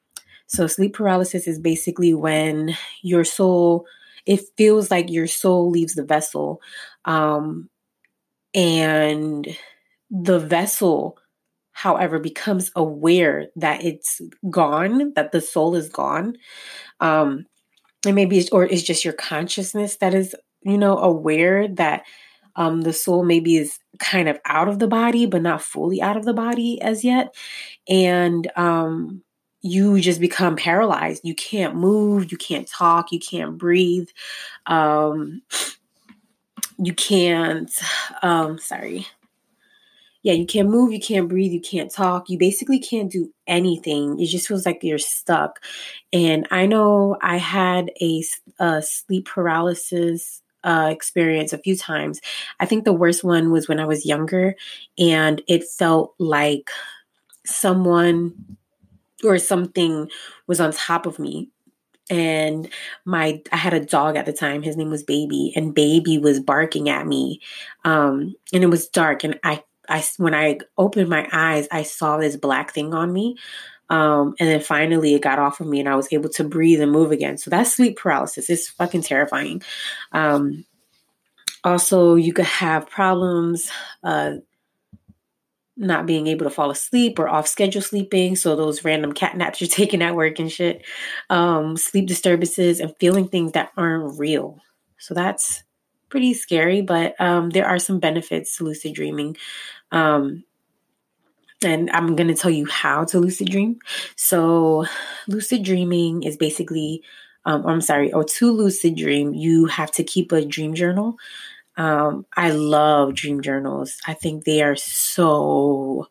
So, 0.47 0.67
sleep 0.67 0.95
paralysis 0.95 1.47
is 1.47 1.59
basically 1.59 2.14
when 2.14 2.75
your 3.02 3.23
soul, 3.23 3.87
it 4.25 4.40
feels 4.57 4.90
like 4.90 5.11
your 5.11 5.26
soul 5.26 5.71
leaves 5.71 5.95
the 5.95 6.05
vessel. 6.05 6.62
Um, 7.05 7.69
and 8.55 9.47
the 10.11 10.38
vessel, 10.38 11.19
however, 11.73 12.19
becomes 12.19 12.71
aware 12.75 13.49
that 13.57 13.85
it's 13.85 14.23
gone, 14.49 15.12
that 15.14 15.33
the 15.33 15.43
soul 15.43 15.75
is 15.75 15.90
gone. 15.90 16.37
Um, 17.00 17.47
and 18.07 18.14
maybe 18.14 18.38
it's, 18.38 18.50
or 18.50 18.64
it's 18.64 18.83
just 18.83 19.05
your 19.05 19.14
consciousness 19.14 19.97
that 19.97 20.14
is, 20.14 20.35
you 20.62 20.78
know, 20.78 20.99
aware 20.99 21.69
that 21.69 22.05
um, 22.57 22.83
the 22.83 22.93
soul 22.93 23.25
maybe 23.25 23.57
is 23.57 23.78
kind 23.99 24.28
of 24.28 24.38
out 24.45 24.69
of 24.69 24.78
the 24.78 24.88
body, 24.88 25.26
but 25.26 25.43
not 25.43 25.62
fully 25.62 26.02
out 26.02 26.17
of 26.17 26.25
the 26.25 26.35
body 26.35 26.81
as 26.81 27.05
yet. 27.05 27.35
And 27.88 28.50
um, 28.57 29.23
you 29.62 30.00
just 30.00 30.21
become 30.21 30.57
paralyzed. 30.57 31.23
You 31.25 31.35
can't 31.35 31.76
move, 31.76 32.31
you 32.31 32.38
can't 32.38 32.69
talk, 32.69 33.12
you 33.12 33.21
can't 33.21 33.59
breathe. 33.59 34.09
Um, 34.67 35.43
you 36.78 36.95
can't 36.95 37.71
um 38.23 38.59
sorry 38.59 39.07
yeah 40.23 40.33
you 40.33 40.47
can't 40.47 40.69
move 40.69 40.93
you 40.93 41.01
can't 41.01 41.29
breathe 41.29 41.53
you 41.53 41.61
can't 41.61 41.93
talk 41.93 42.29
you 42.29 42.39
basically 42.39 42.79
can't 42.79 43.11
do 43.11 43.33
anything 43.47 44.19
it 44.21 44.27
just 44.27 44.49
feels 44.49 44.67
like 44.67 44.83
you're 44.83 44.99
stuck. 44.99 45.61
And 46.13 46.47
i 46.51 46.67
know 46.67 47.17
i 47.23 47.37
had 47.37 47.91
a, 48.01 48.25
a 48.59 48.83
sleep 48.83 49.27
paralysis 49.27 50.43
uh, 50.65 50.89
experience 50.91 51.53
a 51.53 51.59
few 51.59 51.77
times. 51.77 52.21
I 52.59 52.67
think 52.67 52.85
the 52.85 52.93
worst 52.93 53.23
one 53.25 53.51
was 53.51 53.69
when 53.69 53.81
i 53.81 53.87
was 53.87 54.07
younger 54.07 54.55
and 54.99 55.41
it 55.47 55.65
felt 55.65 56.15
like 56.19 56.71
someone 57.47 58.57
or 59.25 59.39
something 59.39 60.09
was 60.47 60.61
on 60.61 60.73
top 60.73 61.07
of 61.07 61.19
me. 61.19 61.49
And 62.11 62.69
my 63.05 63.43
i 63.53 63.57
had 63.57 63.75
a 63.75 63.85
dog 63.85 64.17
at 64.17 64.25
the 64.27 64.33
time 64.33 64.63
his 64.63 64.77
name 64.77 64.91
was 64.91 65.03
baby 65.03 65.53
and 65.55 65.75
baby 65.75 66.17
was 66.19 66.41
barking 66.41 66.89
at 66.89 67.07
me 67.07 67.41
um 67.85 68.35
and 68.51 68.65
it 68.65 68.69
was 68.69 68.89
dark 68.89 69.25
and 69.25 69.39
i 69.45 69.63
i 69.88 70.04
when 70.16 70.35
i 70.35 70.59
opened 70.76 71.09
my 71.09 71.28
eyes 71.33 71.68
i 71.71 71.83
saw 71.83 72.16
this 72.16 72.37
black 72.37 72.73
thing 72.73 72.95
on 72.95 73.12
me 73.12 73.37
um 73.90 74.35
and 74.38 74.49
then 74.49 74.61
finally 74.61 75.14
it 75.14 75.23
got 75.23 75.38
off 75.38 75.61
of 75.61 75.66
me 75.66 75.80
and 75.80 75.88
i 75.88 75.97
was 75.97 76.12
able 76.12 76.28
to 76.28 76.45
breathe 76.45 76.80
and 76.80 76.92
move 76.92 77.11
again 77.11 77.38
so 77.38 77.50
that's 77.50 77.75
sleep 77.75 77.97
paralysis 77.97 78.50
it's 78.50 78.68
fucking 78.68 79.02
terrifying 79.02 79.62
um 80.12 80.64
also 81.64 82.14
you 82.14 82.33
could 82.33 82.45
have 82.45 82.88
problems 82.88 83.71
uh 84.04 84.33
not 85.78 86.07
being 86.07 86.26
able 86.26 86.45
to 86.45 86.50
fall 86.50 86.71
asleep 86.71 87.18
or 87.18 87.28
off 87.28 87.47
schedule 87.47 87.80
sleeping. 87.80 88.35
So 88.35 88.57
those 88.57 88.85
random 88.85 89.12
cat 89.12 89.37
naps 89.37 89.61
you're 89.61 89.68
taking 89.68 90.02
at 90.02 90.16
work 90.16 90.38
and 90.38 90.52
shit, 90.52 90.85
um, 91.30 91.76
sleep 91.76 92.07
disturbances 92.07 92.80
and 92.80 92.95
feeling 92.99 93.28
things 93.28 93.52
that 93.52 93.71
aren't 93.76 94.18
real. 94.18 94.61
So 94.99 95.14
that's 95.14 95.62
pretty 96.09 96.35
scary, 96.35 96.83
but 96.83 97.18
um, 97.21 97.50
there 97.50 97.66
are 97.66 97.78
some 97.78 98.00
benefits 98.00 98.57
to 98.57 98.64
lucid 98.64 98.95
dreaming. 98.95 99.37
Um, 99.92 100.45
and 101.64 101.90
I'm 101.90 102.14
going 102.14 102.28
to 102.28 102.35
tell 102.35 102.50
you 102.50 102.66
how 102.66 103.04
to 103.07 103.18
lucid 103.18 103.50
dream. 103.50 103.78
So, 104.16 104.87
lucid 105.26 105.64
dreaming 105.64 106.23
is 106.23 106.37
basically, 106.37 107.02
um, 107.45 107.66
I'm 107.66 107.80
sorry, 107.80 108.12
or 108.12 108.25
to 108.25 108.52
lucid 108.52 108.97
dream, 108.97 109.35
you 109.35 109.66
have 109.66 109.90
to 109.92 110.04
keep 110.04 110.30
a 110.30 110.45
dream 110.45 110.75
journal. 110.75 111.16
Um, 111.76 112.26
I 112.37 112.50
love 112.50 113.14
dream 113.14 113.40
journals. 113.40 113.99
I 114.07 114.14
think 114.14 114.45
they 114.45 114.62
are 114.62 114.76
so 114.76 116.09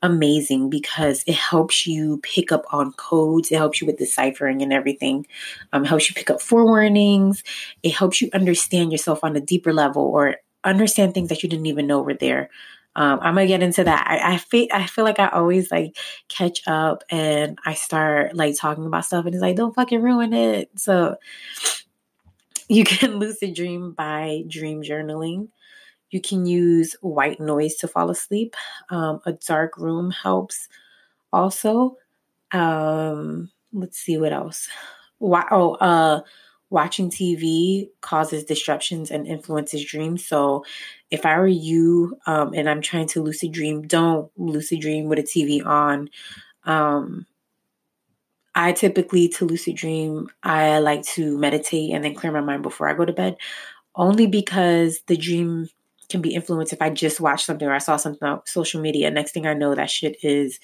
amazing 0.00 0.70
because 0.70 1.24
it 1.26 1.34
helps 1.34 1.86
you 1.86 2.18
pick 2.18 2.52
up 2.52 2.64
on 2.72 2.92
codes. 2.92 3.50
It 3.50 3.56
helps 3.56 3.80
you 3.80 3.86
with 3.86 3.98
deciphering 3.98 4.62
and 4.62 4.72
everything. 4.72 5.26
Um, 5.72 5.84
helps 5.84 6.08
you 6.08 6.14
pick 6.14 6.30
up 6.30 6.38
forewarnings. 6.38 7.42
It 7.82 7.94
helps 7.94 8.20
you 8.20 8.30
understand 8.32 8.92
yourself 8.92 9.20
on 9.24 9.34
a 9.34 9.40
deeper 9.40 9.72
level 9.72 10.02
or 10.02 10.36
understand 10.62 11.14
things 11.14 11.28
that 11.30 11.42
you 11.42 11.48
didn't 11.48 11.66
even 11.66 11.86
know 11.86 12.00
were 12.00 12.14
there. 12.14 12.50
Um, 12.98 13.20
I'm 13.22 13.34
gonna 13.34 13.46
get 13.46 13.62
into 13.62 13.84
that. 13.84 14.08
I, 14.08 14.34
I 14.34 14.36
feel 14.38 14.66
I 14.72 14.86
feel 14.86 15.04
like 15.04 15.20
I 15.20 15.28
always 15.28 15.70
like 15.70 15.96
catch 16.26 16.60
up 16.66 17.04
and 17.10 17.56
I 17.64 17.74
start 17.74 18.34
like 18.34 18.56
talking 18.58 18.86
about 18.86 19.04
stuff 19.04 19.24
and 19.24 19.32
it's 19.36 19.40
like 19.40 19.54
don't 19.54 19.72
fucking 19.72 20.02
ruin 20.02 20.32
it. 20.32 20.68
So 20.74 21.14
you 22.68 22.82
can 22.82 23.12
lucid 23.20 23.54
dream 23.54 23.92
by 23.92 24.42
dream 24.48 24.82
journaling. 24.82 25.46
You 26.10 26.20
can 26.20 26.44
use 26.44 26.96
white 27.00 27.38
noise 27.38 27.76
to 27.76 27.86
fall 27.86 28.10
asleep. 28.10 28.56
Um, 28.90 29.20
a 29.24 29.32
dark 29.32 29.78
room 29.78 30.10
helps 30.10 30.68
also. 31.32 31.98
Um, 32.50 33.52
let's 33.72 33.98
see 33.98 34.18
what 34.18 34.32
else. 34.32 34.68
Why? 35.18 35.44
Oh, 35.52 35.74
uh, 35.74 36.22
watching 36.70 37.10
TV 37.10 37.88
causes 38.00 38.44
disruptions 38.44 39.10
and 39.10 39.26
influences 39.26 39.84
dreams. 39.84 40.26
So, 40.26 40.64
if 41.10 41.24
I 41.24 41.38
were 41.38 41.46
you 41.46 42.16
um, 42.26 42.52
and 42.54 42.68
I'm 42.68 42.82
trying 42.82 43.08
to 43.08 43.22
lucid 43.22 43.52
dream, 43.52 43.86
don't 43.86 44.30
lucid 44.36 44.80
dream 44.80 45.06
with 45.06 45.18
a 45.18 45.22
TV 45.22 45.64
on. 45.64 46.10
Um, 46.64 47.26
I 48.54 48.72
typically, 48.72 49.28
to 49.28 49.44
lucid 49.44 49.76
dream, 49.76 50.28
I 50.42 50.80
like 50.80 51.04
to 51.14 51.38
meditate 51.38 51.92
and 51.92 52.04
then 52.04 52.14
clear 52.14 52.32
my 52.32 52.40
mind 52.40 52.62
before 52.62 52.88
I 52.88 52.94
go 52.94 53.04
to 53.04 53.12
bed, 53.12 53.36
only 53.94 54.26
because 54.26 55.00
the 55.06 55.16
dream 55.16 55.68
can 56.08 56.20
be 56.22 56.34
influenced 56.34 56.72
if 56.72 56.82
I 56.82 56.90
just 56.90 57.20
watch 57.20 57.44
something 57.44 57.68
or 57.68 57.74
I 57.74 57.78
saw 57.78 57.96
something 57.96 58.26
on 58.26 58.40
social 58.46 58.80
media. 58.80 59.10
Next 59.10 59.32
thing 59.32 59.46
I 59.46 59.54
know, 59.54 59.74
that 59.74 59.90
shit 59.90 60.16
is 60.22 60.58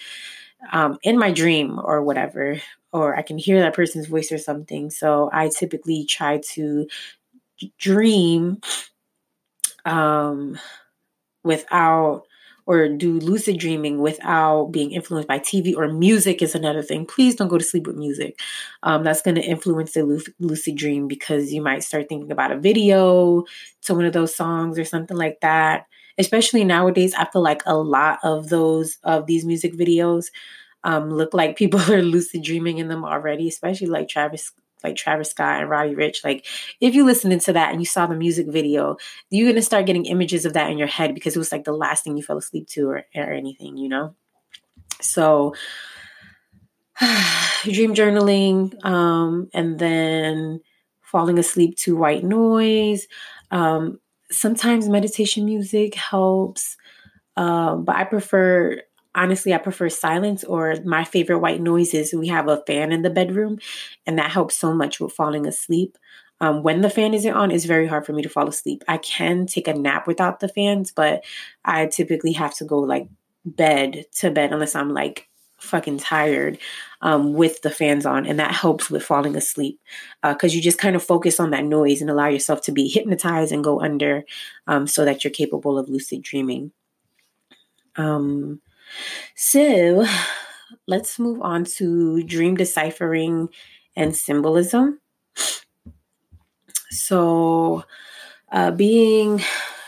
um, 0.73 0.99
in 1.03 1.19
my 1.19 1.31
dream 1.31 1.79
or 1.83 2.03
whatever, 2.03 2.61
or 2.95 3.17
I 3.17 3.23
can 3.23 3.37
hear 3.37 3.61
that 3.61 3.75
person's 3.75 4.07
voice 4.07 4.31
or 4.31 4.39
something. 4.39 4.89
So 4.89 5.29
I 5.33 5.49
typically 5.51 6.07
try 6.09 6.41
to 6.53 6.87
dream 7.79 8.61
um, 9.85 10.59
without 11.43 12.23
or 12.67 12.89
do 12.89 13.21
lucid 13.21 13.59
dreaming 13.59 13.99
without 14.01 14.67
being 14.73 14.93
influenced 14.93 15.29
by 15.29 15.39
TV 15.39 15.77
or 15.77 15.89
music 15.89 16.41
is 16.41 16.55
another 16.55 16.83
thing. 16.83 17.05
Please 17.05 17.35
don't 17.35 17.49
go 17.49 17.59
to 17.59 17.65
sleep 17.65 17.87
with 17.87 17.97
music. 17.97 18.39
Um, 18.83 19.05
that's 19.05 19.21
going 19.21 19.35
to 19.35 19.43
influence 19.43 19.93
the 19.93 20.25
lucid 20.39 20.77
dream 20.77 21.07
because 21.07 21.53
you 21.53 21.61
might 21.61 21.85
start 21.85 22.09
thinking 22.09 22.33
about 22.33 22.53
a 22.53 22.59
video 22.59 23.45
to 23.83 23.95
one 23.95 24.07
of 24.07 24.15
those 24.15 24.35
songs 24.35 24.79
or 24.79 24.85
something 24.85 25.17
like 25.17 25.41
that. 25.43 25.87
Especially 26.17 26.65
nowadays, 26.65 27.13
I 27.19 27.27
feel 27.27 27.43
like 27.43 27.61
a 27.67 27.77
lot 27.77 28.21
of 28.23 28.49
those 28.49 28.97
of 29.03 29.27
these 29.27 29.45
music 29.45 29.75
videos 29.75 30.27
um, 30.85 31.11
look 31.11 31.35
like 31.35 31.57
people 31.57 31.81
are 31.93 32.03
lucid 32.03 32.43
dreaming 32.43 32.79
in 32.79 32.89
them 32.89 33.05
already, 33.05 33.49
especially 33.49 33.89
like 33.89 34.09
Travis 34.09 34.53
like 34.85 34.97
Travis 34.97 35.31
Scott 35.31 35.63
and 35.63 35.71
Roddy 35.71 35.95
Ricch. 35.95 36.23
like 36.23 36.47
if 36.79 36.95
you 36.95 37.07
listened 37.07 37.33
into 37.33 37.55
that 37.55 37.73
and 37.73 37.81
you 37.81 37.87
saw 37.87 38.07
the 38.07 38.15
music 38.15 38.47
video, 38.47 38.99
you're 39.31 39.51
gonna 39.51 39.63
start 39.63 39.87
getting 39.87 40.05
images 40.05 40.45
of 40.45 40.53
that 40.53 40.71
in 40.71 40.77
your 40.77 40.87
head 40.87 41.15
because 41.15 41.35
it 41.35 41.39
was 41.39 41.51
like 41.51 41.65
the 41.65 41.73
last 41.73 42.05
thing 42.05 42.17
you 42.17 42.23
fell 42.23 42.37
asleep 42.37 42.69
to 42.69 42.89
or, 42.91 43.05
or 43.17 43.33
anything, 43.33 43.79
you 43.79 43.89
know? 43.89 44.15
So 45.01 45.55
dream 47.63 47.95
journaling, 47.95 48.85
um, 48.85 49.49
and 49.55 49.79
then 49.79 50.61
falling 51.01 51.39
asleep 51.39 51.77
to 51.79 51.97
white 51.97 52.25
noise. 52.25 53.07
Um, 53.51 54.01
sometimes 54.31 54.89
meditation 54.89 55.45
music 55.45 55.95
helps, 55.95 56.77
um, 57.37 57.85
but 57.85 57.97
I 57.97 58.05
prefer 58.05 58.83
honestly, 59.15 59.55
I 59.55 59.59
prefer 59.59 59.89
silence 59.89 60.45
or 60.45 60.77
my 60.85 61.05
favorite 61.05 61.39
white 61.39 61.61
noise 61.61 61.95
is 61.95 62.13
We 62.13 62.29
have 62.29 62.49
a 62.49 62.63
fan 62.67 62.93
in 62.93 63.03
the 63.03 63.11
bedroom, 63.11 63.59
and 64.07 64.19
that 64.19 64.31
helps 64.31 64.57
so 64.57 64.75
much 64.75 65.01
with 65.01 65.13
falling 65.13 65.47
asleep. 65.47 65.97
Um, 66.41 66.63
when 66.63 66.81
the 66.81 66.91
fan 66.91 67.15
isn't 67.15 67.33
on, 67.33 67.51
it's 67.51 67.65
very 67.65 67.87
hard 67.87 68.05
for 68.05 68.13
me 68.13 68.23
to 68.23 68.29
fall 68.29 68.49
asleep. 68.49 68.83
I 68.89 68.99
can 68.99 69.47
take 69.47 69.69
a 69.69 69.75
nap 69.75 70.07
without 70.07 70.41
the 70.41 70.49
fans, 70.49 70.93
but 70.93 71.25
I 71.65 71.87
typically 71.87 72.33
have 72.33 72.55
to 72.57 72.65
go 72.65 72.81
like 72.81 73.09
bed 73.45 74.07
to 74.17 74.31
bed 74.31 74.53
unless 74.53 74.75
I'm 74.75 74.93
like 74.93 75.29
fucking 75.59 75.99
tired 75.99 76.59
um, 77.01 77.35
with 77.35 77.63
the 77.63 77.71
fans 77.71 78.05
on, 78.05 78.27
and 78.27 78.39
that 78.39 78.53
helps 78.53 78.91
with 78.91 79.05
falling 79.05 79.37
asleep 79.37 79.81
because 80.23 80.53
uh, 80.53 80.55
you 80.55 80.61
just 80.61 80.79
kind 80.79 80.97
of 80.97 81.03
focus 81.03 81.41
on 81.41 81.51
that 81.51 81.65
noise 81.65 82.01
and 82.01 82.11
allow 82.11 82.29
yourself 82.29 82.61
to 82.63 82.73
be 82.73 82.89
hypnotized 82.89 83.53
and 83.53 83.65
go 83.65 83.81
under 83.81 84.25
um, 84.67 84.87
so 84.87 85.05
that 85.05 85.25
you're 85.25 85.31
capable 85.31 85.79
of 85.79 85.89
lucid 85.89 86.23
dreaming. 86.23 86.73
Um, 87.97 88.61
so 89.37 90.07
let's 90.87 91.19
move 91.19 91.41
on 91.43 91.65
to 91.65 92.23
dream 92.25 92.57
deciphering 92.57 93.49
and 93.97 94.17
symbolism. 94.17 95.01
So, 96.91 97.85
uh, 98.53 98.71
being 98.71 99.43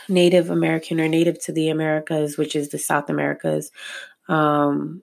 Native 0.09 0.49
American 0.49 0.99
or 0.99 1.07
native 1.07 1.39
to 1.45 1.51
the 1.51 1.69
Americas, 1.69 2.37
which 2.37 2.55
is 2.55 2.69
the 2.69 2.79
South 2.79 3.09
Americas, 3.09 3.71
um, 4.27 5.01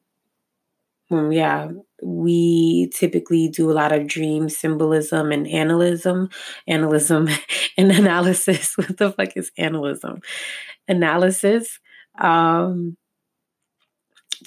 yeah, 1.11 1.69
we 2.03 2.91
typically 2.95 3.49
do 3.49 3.71
a 3.71 3.73
lot 3.75 3.93
of 3.93 4.07
dream 4.07 4.49
symbolism 4.49 5.33
and 5.33 5.47
analysm, 5.47 6.33
analysm 6.69 7.31
and 7.79 7.93
analysis. 7.93 8.75
what 8.77 8.97
the 8.97 9.13
fuck 9.13 9.37
is 9.37 9.51
analysm? 9.59 10.23
Analysis. 10.89 11.79
Um, 12.19 12.97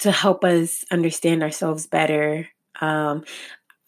to 0.00 0.10
help 0.10 0.44
us 0.44 0.84
understand 0.90 1.42
ourselves 1.42 1.86
better. 1.86 2.48
Um, 2.80 3.24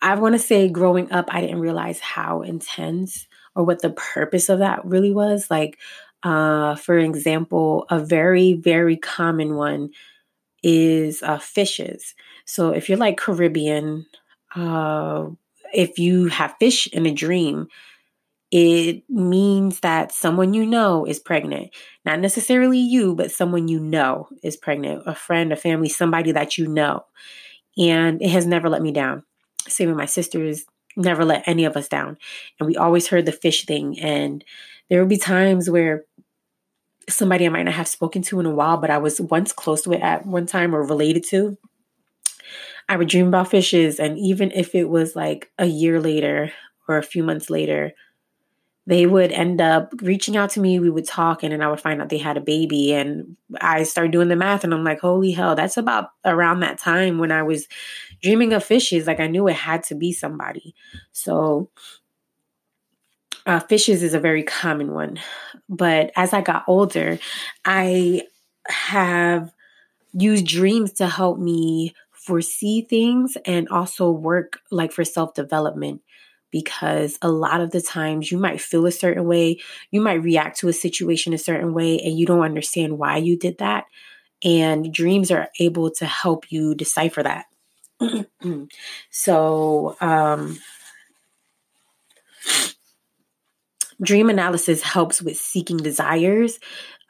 I 0.02 0.14
want 0.14 0.34
to 0.34 0.38
say 0.38 0.68
growing 0.68 1.10
up, 1.12 1.26
I 1.28 1.40
didn't 1.40 1.60
realize 1.60 2.00
how 2.00 2.42
intense 2.42 3.26
or 3.54 3.64
what 3.64 3.82
the 3.82 3.90
purpose 3.90 4.48
of 4.48 4.60
that 4.60 4.84
really 4.84 5.12
was. 5.12 5.50
Like, 5.50 5.78
uh, 6.22 6.76
for 6.76 6.98
example, 6.98 7.86
a 7.90 7.98
very, 7.98 8.54
very 8.54 8.96
common 8.96 9.56
one 9.56 9.90
is 10.62 11.22
uh, 11.22 11.38
fishes. 11.38 12.14
So 12.44 12.70
if 12.70 12.88
you're 12.88 12.98
like 12.98 13.16
Caribbean, 13.16 14.06
uh, 14.54 15.26
if 15.72 15.98
you 15.98 16.26
have 16.28 16.56
fish 16.58 16.86
in 16.88 17.06
a 17.06 17.14
dream, 17.14 17.68
it 18.50 19.08
means 19.08 19.80
that 19.80 20.12
someone 20.12 20.54
you 20.54 20.66
know 20.66 21.04
is 21.06 21.20
pregnant. 21.20 21.70
Not 22.04 22.18
necessarily 22.18 22.78
you, 22.78 23.14
but 23.14 23.30
someone 23.30 23.68
you 23.68 23.78
know 23.78 24.28
is 24.42 24.56
pregnant, 24.56 25.04
a 25.06 25.14
friend, 25.14 25.52
a 25.52 25.56
family, 25.56 25.88
somebody 25.88 26.32
that 26.32 26.58
you 26.58 26.66
know. 26.66 27.04
And 27.78 28.20
it 28.20 28.30
has 28.30 28.46
never 28.46 28.68
let 28.68 28.82
me 28.82 28.90
down. 28.90 29.22
Same 29.68 29.88
with 29.88 29.98
my 29.98 30.06
sisters, 30.06 30.64
never 30.96 31.24
let 31.24 31.46
any 31.46 31.64
of 31.64 31.76
us 31.76 31.88
down. 31.88 32.16
And 32.58 32.66
we 32.66 32.76
always 32.76 33.08
heard 33.08 33.26
the 33.26 33.32
fish 33.32 33.66
thing. 33.66 33.98
And 34.00 34.44
there 34.88 35.00
would 35.00 35.08
be 35.08 35.18
times 35.18 35.70
where 35.70 36.04
somebody 37.08 37.46
I 37.46 37.50
might 37.50 37.62
not 37.64 37.74
have 37.74 37.88
spoken 37.88 38.22
to 38.22 38.40
in 38.40 38.46
a 38.46 38.54
while, 38.54 38.78
but 38.78 38.90
I 38.90 38.98
was 38.98 39.20
once 39.20 39.52
close 39.52 39.82
to 39.82 39.92
it 39.92 40.00
at 40.00 40.26
one 40.26 40.46
time 40.46 40.74
or 40.74 40.82
related 40.82 41.24
to. 41.28 41.56
I 42.88 42.96
would 42.96 43.08
dream 43.08 43.28
about 43.28 43.50
fishes. 43.50 44.00
And 44.00 44.18
even 44.18 44.50
if 44.50 44.74
it 44.74 44.88
was 44.88 45.14
like 45.14 45.50
a 45.58 45.66
year 45.66 46.00
later 46.00 46.52
or 46.88 46.98
a 46.98 47.02
few 47.04 47.22
months 47.22 47.48
later, 47.48 47.92
they 48.90 49.06
would 49.06 49.30
end 49.30 49.60
up 49.60 49.94
reaching 50.02 50.36
out 50.36 50.50
to 50.50 50.60
me. 50.60 50.80
We 50.80 50.90
would 50.90 51.06
talk, 51.06 51.44
and 51.44 51.52
then 51.52 51.62
I 51.62 51.70
would 51.70 51.80
find 51.80 52.02
out 52.02 52.08
they 52.08 52.18
had 52.18 52.36
a 52.36 52.40
baby. 52.40 52.92
And 52.92 53.36
I 53.60 53.84
started 53.84 54.10
doing 54.10 54.26
the 54.26 54.34
math, 54.34 54.64
and 54.64 54.74
I'm 54.74 54.82
like, 54.82 54.98
holy 54.98 55.30
hell, 55.30 55.54
that's 55.54 55.76
about 55.76 56.10
around 56.24 56.58
that 56.60 56.78
time 56.78 57.18
when 57.18 57.30
I 57.30 57.44
was 57.44 57.68
dreaming 58.20 58.52
of 58.52 58.64
fishes. 58.64 59.06
Like, 59.06 59.20
I 59.20 59.28
knew 59.28 59.46
it 59.46 59.54
had 59.54 59.84
to 59.84 59.94
be 59.94 60.12
somebody. 60.12 60.74
So, 61.12 61.70
uh, 63.46 63.60
fishes 63.60 64.02
is 64.02 64.12
a 64.12 64.18
very 64.18 64.42
common 64.42 64.92
one. 64.92 65.20
But 65.68 66.10
as 66.16 66.32
I 66.32 66.40
got 66.40 66.64
older, 66.66 67.20
I 67.64 68.22
have 68.66 69.52
used 70.14 70.48
dreams 70.48 70.94
to 70.94 71.06
help 71.06 71.38
me 71.38 71.94
foresee 72.10 72.82
things 72.82 73.36
and 73.44 73.68
also 73.68 74.10
work 74.10 74.58
like 74.72 74.90
for 74.90 75.04
self 75.04 75.34
development 75.34 76.02
because 76.50 77.18
a 77.22 77.30
lot 77.30 77.60
of 77.60 77.70
the 77.70 77.80
times 77.80 78.30
you 78.30 78.38
might 78.38 78.60
feel 78.60 78.86
a 78.86 78.92
certain 78.92 79.24
way, 79.24 79.60
you 79.90 80.00
might 80.00 80.22
react 80.22 80.58
to 80.58 80.68
a 80.68 80.72
situation 80.72 81.32
a 81.32 81.38
certain 81.38 81.74
way, 81.74 81.98
and 82.00 82.18
you 82.18 82.26
don't 82.26 82.44
understand 82.44 82.98
why 82.98 83.16
you 83.16 83.36
did 83.36 83.58
that. 83.58 83.84
And 84.42 84.92
dreams 84.92 85.30
are 85.30 85.48
able 85.58 85.90
to 85.92 86.06
help 86.06 86.50
you 86.50 86.74
decipher 86.74 87.22
that. 87.22 87.46
so, 89.10 89.96
um, 90.00 90.58
dream 94.02 94.30
analysis 94.30 94.82
helps 94.82 95.20
with 95.20 95.36
seeking 95.36 95.76
desires. 95.76 96.58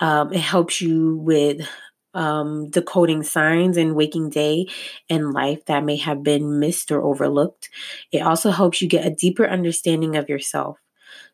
Um, 0.00 0.32
it 0.32 0.40
helps 0.40 0.80
you 0.80 1.16
with 1.18 1.68
um, 2.14 2.70
decoding 2.70 3.22
signs 3.22 3.76
in 3.76 3.94
waking 3.94 4.30
day 4.30 4.66
and 5.08 5.32
life 5.32 5.64
that 5.66 5.84
may 5.84 5.96
have 5.96 6.22
been 6.22 6.58
missed 6.58 6.90
or 6.90 7.02
overlooked. 7.02 7.70
It 8.12 8.20
also 8.20 8.50
helps 8.50 8.82
you 8.82 8.88
get 8.88 9.06
a 9.06 9.10
deeper 9.14 9.46
understanding 9.46 10.16
of 10.16 10.28
yourself. 10.28 10.78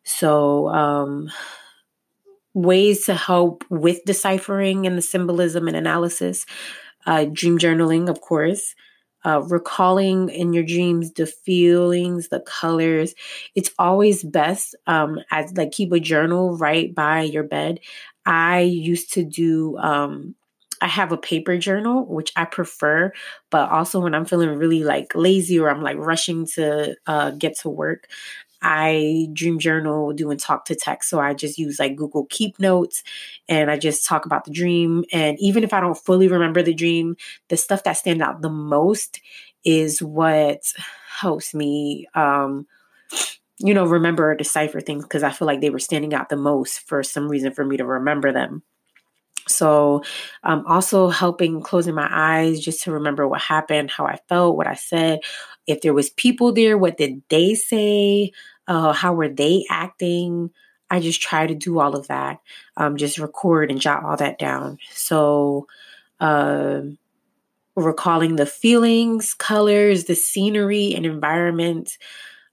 So, 0.04 0.68
um, 0.68 1.30
ways 2.54 3.04
to 3.06 3.14
help 3.14 3.64
with 3.70 4.04
deciphering 4.04 4.86
and 4.86 4.96
the 4.96 5.02
symbolism 5.02 5.68
and 5.68 5.76
analysis 5.76 6.46
uh, 7.06 7.26
dream 7.32 7.58
journaling, 7.58 8.08
of 8.10 8.20
course. 8.20 8.74
Uh, 9.24 9.42
recalling 9.42 10.28
in 10.30 10.52
your 10.52 10.64
dreams 10.64 11.12
the 11.14 11.26
feelings, 11.26 12.28
the 12.28 12.40
colors. 12.40 13.14
It's 13.56 13.70
always 13.78 14.24
best 14.24 14.76
um, 14.86 15.18
as 15.32 15.52
like 15.56 15.72
keep 15.72 15.92
a 15.92 16.00
journal 16.00 16.56
right 16.58 16.94
by 16.94 17.22
your 17.22 17.42
bed. 17.42 17.80
I 18.26 18.60
used 18.60 19.12
to 19.14 19.24
do 19.24 19.76
um, 19.78 20.36
I 20.80 20.88
have 20.88 21.12
a 21.12 21.16
paper 21.16 21.56
journal, 21.58 22.04
which 22.06 22.32
I 22.36 22.44
prefer, 22.44 23.12
but 23.50 23.70
also 23.70 24.00
when 24.00 24.14
I'm 24.14 24.24
feeling 24.26 24.50
really 24.50 24.84
like 24.84 25.14
lazy 25.14 25.58
or 25.58 25.70
I'm 25.70 25.82
like 25.82 25.96
rushing 25.96 26.46
to 26.54 26.96
uh, 27.06 27.30
get 27.30 27.58
to 27.60 27.70
work, 27.70 28.08
I 28.62 29.28
dream 29.32 29.58
journal 29.58 30.12
doing 30.12 30.38
talk 30.38 30.64
to 30.66 30.74
text. 30.74 31.10
So 31.10 31.20
I 31.20 31.34
just 31.34 31.58
use 31.58 31.78
like 31.78 31.96
Google 31.96 32.26
Keep 32.30 32.58
Notes 32.58 33.02
and 33.48 33.70
I 33.70 33.76
just 33.78 34.06
talk 34.06 34.26
about 34.26 34.44
the 34.44 34.50
dream. 34.50 35.04
And 35.12 35.38
even 35.40 35.62
if 35.64 35.72
I 35.72 35.80
don't 35.80 35.96
fully 35.96 36.28
remember 36.28 36.62
the 36.62 36.74
dream, 36.74 37.16
the 37.48 37.56
stuff 37.56 37.84
that 37.84 37.94
stands 37.94 38.22
out 38.22 38.42
the 38.42 38.50
most 38.50 39.20
is 39.64 40.02
what 40.02 40.72
helps 41.20 41.54
me, 41.54 42.06
um, 42.14 42.66
you 43.58 43.74
know, 43.74 43.86
remember 43.86 44.30
or 44.30 44.34
decipher 44.34 44.80
things 44.80 45.04
because 45.04 45.22
I 45.22 45.30
feel 45.30 45.46
like 45.46 45.60
they 45.60 45.70
were 45.70 45.78
standing 45.78 46.14
out 46.14 46.28
the 46.28 46.36
most 46.36 46.80
for 46.80 47.02
some 47.02 47.28
reason 47.28 47.52
for 47.52 47.64
me 47.64 47.76
to 47.78 47.86
remember 47.86 48.32
them. 48.32 48.62
So, 49.48 50.02
um, 50.42 50.64
also 50.66 51.08
helping 51.08 51.60
closing 51.62 51.94
my 51.94 52.08
eyes 52.10 52.60
just 52.60 52.82
to 52.82 52.92
remember 52.92 53.28
what 53.28 53.40
happened, 53.40 53.90
how 53.90 54.04
I 54.06 54.18
felt, 54.28 54.56
what 54.56 54.66
I 54.66 54.74
said. 54.74 55.20
If 55.66 55.82
there 55.82 55.94
was 55.94 56.10
people 56.10 56.52
there, 56.52 56.76
what 56.76 56.96
did 56.96 57.22
they 57.28 57.54
say? 57.54 58.32
Uh, 58.66 58.92
how 58.92 59.14
were 59.14 59.28
they 59.28 59.64
acting? 59.70 60.50
I 60.90 61.00
just 61.00 61.20
try 61.20 61.46
to 61.46 61.54
do 61.54 61.78
all 61.80 61.96
of 61.96 62.08
that. 62.08 62.40
Um, 62.76 62.96
just 62.96 63.18
record 63.18 63.70
and 63.70 63.80
jot 63.80 64.04
all 64.04 64.16
that 64.16 64.38
down. 64.38 64.78
So, 64.90 65.66
uh, 66.20 66.82
recalling 67.76 68.36
the 68.36 68.46
feelings, 68.46 69.34
colors, 69.34 70.04
the 70.04 70.14
scenery, 70.14 70.94
and 70.94 71.04
environment. 71.04 71.98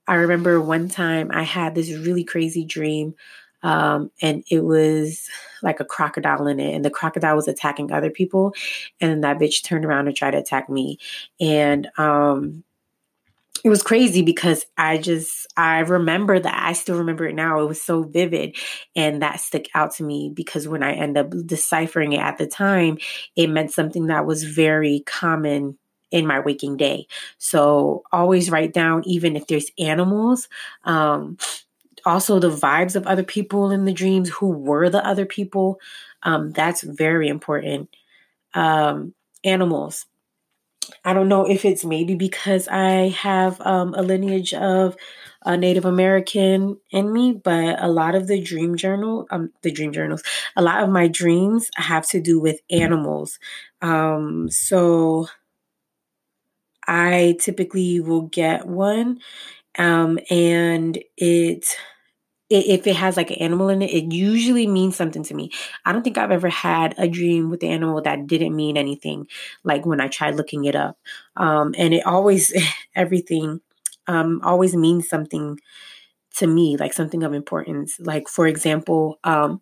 I 0.08 0.16
remember 0.16 0.60
one 0.60 0.90
time 0.90 1.32
I 1.32 1.44
had 1.44 1.76
this 1.76 1.92
really 1.92 2.26
crazy 2.26 2.66
dream 2.66 3.16
um, 3.64 4.12
and 4.22 4.44
it 4.50 4.64
was 4.64 5.28
like 5.62 5.80
a 5.80 5.86
crocodile 5.86 6.48
in 6.48 6.60
it, 6.60 6.74
and 6.74 6.86
the 6.86 6.90
crocodile 6.90 7.36
was 7.36 7.48
attacking 7.48 7.92
other 7.92 8.10
people, 8.10 8.54
and 9.02 9.24
that 9.24 9.40
bitch 9.40 9.64
turned 9.64 9.86
around 9.86 10.08
and 10.08 10.16
tried 10.16 10.32
to 10.32 10.38
attack 10.38 10.70
me, 10.70 11.00
and 11.40 11.90
um, 11.98 12.64
it 13.64 13.70
was 13.70 13.82
crazy 13.82 14.22
because 14.22 14.66
I 14.78 14.98
just 14.98 15.48
I 15.56 15.80
remember 15.80 16.38
that 16.38 16.64
I 16.64 16.74
still 16.74 16.98
remember 16.98 17.26
it 17.26 17.36
now. 17.36 17.62
It 17.62 17.68
was 17.68 17.82
so 17.82 18.04
vivid, 18.04 18.58
and 18.96 19.22
that 19.22 19.40
stuck 19.40 19.64
out 19.74 19.96
to 19.96 20.04
me 20.04 20.30
because 20.34 20.68
when 20.68 20.84
I 20.84 20.94
end 20.94 21.18
up 21.18 21.34
deciphering 21.46 22.14
it 22.14 22.20
at 22.20 22.38
the 22.38 22.48
time, 22.48 22.98
it 23.36 23.48
meant 23.48 23.72
something 23.72 24.08
that 24.08 24.26
was 24.26 24.44
very 24.44 25.04
common 25.06 25.78
in 26.12 26.28
my 26.28 26.40
waking 26.40 26.78
day. 26.78 27.08
So 27.38 28.04
always 28.12 28.52
write 28.52 28.74
down, 28.74 29.04
even 29.06 29.36
if 29.36 29.48
there's 29.48 29.72
animals. 29.80 30.48
Um, 30.84 31.38
also 32.06 32.40
the 32.40 32.50
vibes 32.50 32.96
of 32.96 33.08
other 33.08 33.24
people 33.24 33.72
in 33.72 33.86
the 33.86 33.94
dreams 33.94 34.30
who 34.30 34.50
were 34.50 34.90
the 34.90 35.06
other 35.06 35.26
people. 35.26 35.80
Um, 36.24 36.52
that's 36.52 36.82
very 36.84 37.28
important. 37.28 37.90
Um, 38.54 39.14
animals. 39.44 40.06
I 41.06 41.14
don't 41.14 41.30
know 41.30 41.46
if 41.50 41.66
it's 41.66 41.86
maybe 41.86 42.16
because 42.16 42.68
i 42.68 43.10
have 43.10 43.60
um, 43.62 43.94
a 43.96 44.02
lineage 44.02 44.54
of 44.54 44.96
a 45.46 45.58
native 45.58 45.86
american 45.86 46.78
in 46.92 47.12
me 47.12 47.34
but 47.34 47.82
a 47.82 47.88
lot 47.88 48.16
of 48.16 48.28
the 48.28 48.42
dream 48.42 48.76
journal 48.76 49.28
um, 49.32 49.52
the 49.62 49.72
dream 49.72 49.92
journals 49.94 50.24
a 50.56 50.62
lot 50.62 50.84
of 50.84 50.90
my 50.90 51.08
dreams 51.08 51.70
have 51.76 52.08
to 52.08 52.22
do 52.22 52.40
with 52.40 52.60
animals. 52.70 53.40
Um, 53.82 54.50
so 54.50 55.28
i 56.88 57.36
typically 57.40 58.00
will 58.00 58.24
get 58.24 58.68
one 58.68 59.20
um, 59.78 60.20
and 60.30 61.00
it 61.18 61.78
if 62.62 62.88
it 62.88 62.96
has 62.96 63.18
like 63.18 63.32
an 63.32 63.38
animal 63.38 63.70
in 63.70 63.82
it, 63.82 63.92
it 63.92 64.12
usually 64.12 64.68
means 64.68 64.96
something 64.96 65.24
to 65.24 65.34
me. 65.34 65.52
I 65.86 65.92
don't 65.92 66.04
think 66.04 66.18
I've 66.18 66.32
ever 66.32 66.50
had 66.50 66.96
a 66.98 67.08
dream 67.08 67.50
with 67.50 67.60
the 67.62 67.70
animal 67.70 68.02
that 68.02 68.28
didn't 68.28 68.56
mean 68.56 68.78
anything, 68.78 69.28
like 69.64 69.86
when 69.86 70.02
I 70.02 70.08
tried 70.08 70.36
looking 70.36 70.66
it 70.66 70.76
up. 70.76 70.98
Um, 71.36 71.74
and 71.78 71.94
it 71.94 72.06
always, 72.06 72.54
everything 72.96 73.62
um, 74.08 74.42
always 74.44 74.76
means 74.76 75.08
something 75.10 75.60
to 76.38 76.48
me, 76.48 76.78
like 76.78 76.94
something 76.94 77.24
of 77.24 77.34
importance. 77.34 78.00
Like, 78.00 78.28
for 78.28 78.48
example, 78.48 79.20
um, 79.24 79.62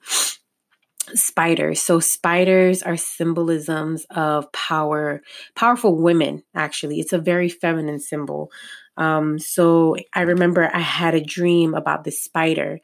spiders. 1.13 1.81
So 1.81 1.99
spiders 1.99 2.83
are 2.83 2.97
symbolisms 2.97 4.05
of 4.11 4.51
power, 4.51 5.21
powerful 5.55 5.95
women, 6.01 6.43
actually. 6.55 6.99
It's 6.99 7.13
a 7.13 7.17
very 7.19 7.49
feminine 7.49 7.99
symbol. 7.99 8.51
Um, 8.97 9.39
so 9.39 9.95
I 10.13 10.21
remember 10.21 10.69
I 10.73 10.79
had 10.79 11.15
a 11.15 11.23
dream 11.23 11.73
about 11.73 12.03
this 12.03 12.21
spider. 12.21 12.79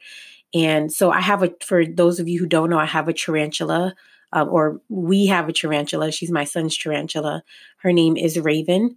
And 0.54 0.92
so 0.92 1.10
I 1.10 1.20
have 1.20 1.42
a, 1.42 1.52
for 1.62 1.84
those 1.84 2.20
of 2.20 2.28
you 2.28 2.38
who 2.38 2.46
don't 2.46 2.70
know, 2.70 2.78
I 2.78 2.86
have 2.86 3.08
a 3.08 3.12
tarantula, 3.12 3.94
uh, 4.34 4.44
or 4.44 4.80
we 4.88 5.26
have 5.26 5.48
a 5.48 5.52
tarantula. 5.52 6.10
She's 6.10 6.30
my 6.30 6.44
son's 6.44 6.76
tarantula. 6.76 7.42
Her 7.78 7.92
name 7.92 8.16
is 8.16 8.38
Raven. 8.38 8.96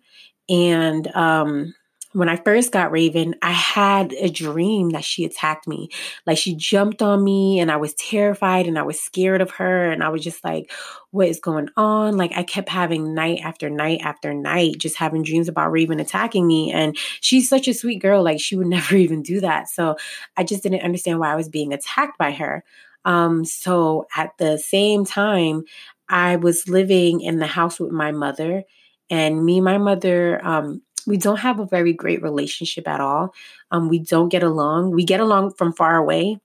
And 0.50 1.08
um, 1.16 1.74
when 2.14 2.28
I 2.28 2.36
first 2.36 2.72
got 2.72 2.92
Raven, 2.92 3.36
I 3.42 3.52
had 3.52 4.12
a 4.14 4.30
dream 4.30 4.90
that 4.90 5.06
she 5.06 5.24
attacked 5.24 5.68
me. 5.68 5.90
Like 6.26 6.38
she 6.38 6.56
jumped 6.56 7.02
on 7.02 7.24
me 7.24 7.60
and 7.60 7.72
I 7.72 7.78
was 7.78 7.94
terrified 7.94 8.68
and 8.68 8.78
I 8.78 8.84
was 8.84 9.00
scared 9.00 9.42
of 9.42 9.52
her. 9.52 9.90
And 9.90 10.04
I 10.04 10.10
was 10.10 10.24
just 10.24 10.44
like, 10.44 10.72
what 11.12 11.30
is 11.30 11.40
going 11.40 11.70
on? 11.78 12.18
Like 12.18 12.34
I 12.36 12.44
kept 12.44 12.70
having 12.70 13.14
night 13.14 13.40
after 13.44 13.70
night 13.70 14.02
after 14.04 14.34
night, 14.34 14.78
just 14.78 14.98
having 14.98 15.24
dreams 15.24 15.48
about 15.48 15.72
Raven 15.72 16.00
attacking 16.00 16.46
me. 16.46 16.72
And 16.72 16.98
she's 17.22 17.48
such 17.48 17.68
a 17.68 17.74
sweet 17.74 18.02
girl. 18.02 18.24
Like 18.24 18.40
she 18.40 18.58
would 18.58 18.68
never 18.72 18.96
even 18.96 19.22
do 19.22 19.40
that. 19.40 19.70
So 19.70 19.96
I 20.36 20.44
just 20.44 20.64
didn't 20.64 20.84
understand 20.84 21.20
why 21.20 21.32
I 21.32 21.38
was 21.38 21.50
being 21.50 21.74
attacked 21.74 22.18
by 22.18 22.32
her. 22.32 22.64
Um, 23.06 23.46
so 23.46 24.06
at 24.16 24.38
the 24.38 24.58
same 24.58 25.06
time, 25.06 25.64
I 26.10 26.36
was 26.36 26.68
living 26.68 27.22
in 27.22 27.40
the 27.40 27.48
house 27.48 27.80
with 27.80 27.92
my 27.92 28.12
mother 28.12 28.64
and 29.12 29.46
me 29.46 29.60
my 29.60 29.78
mother 29.78 30.44
um, 30.46 30.82
we 31.06 31.18
don't 31.18 31.40
have 31.40 31.60
a 31.60 31.66
very 31.66 31.94
great 31.94 32.22
relationship 32.22 32.88
at 32.88 33.02
all. 33.02 33.34
Um, 33.72 33.90
we 33.90 34.00
don't 34.00 34.30
get 34.30 34.44
along. 34.44 34.92
We 34.92 35.04
get 35.06 35.20
along 35.20 35.54
from 35.54 35.74
far 35.74 35.96
away, 35.96 36.40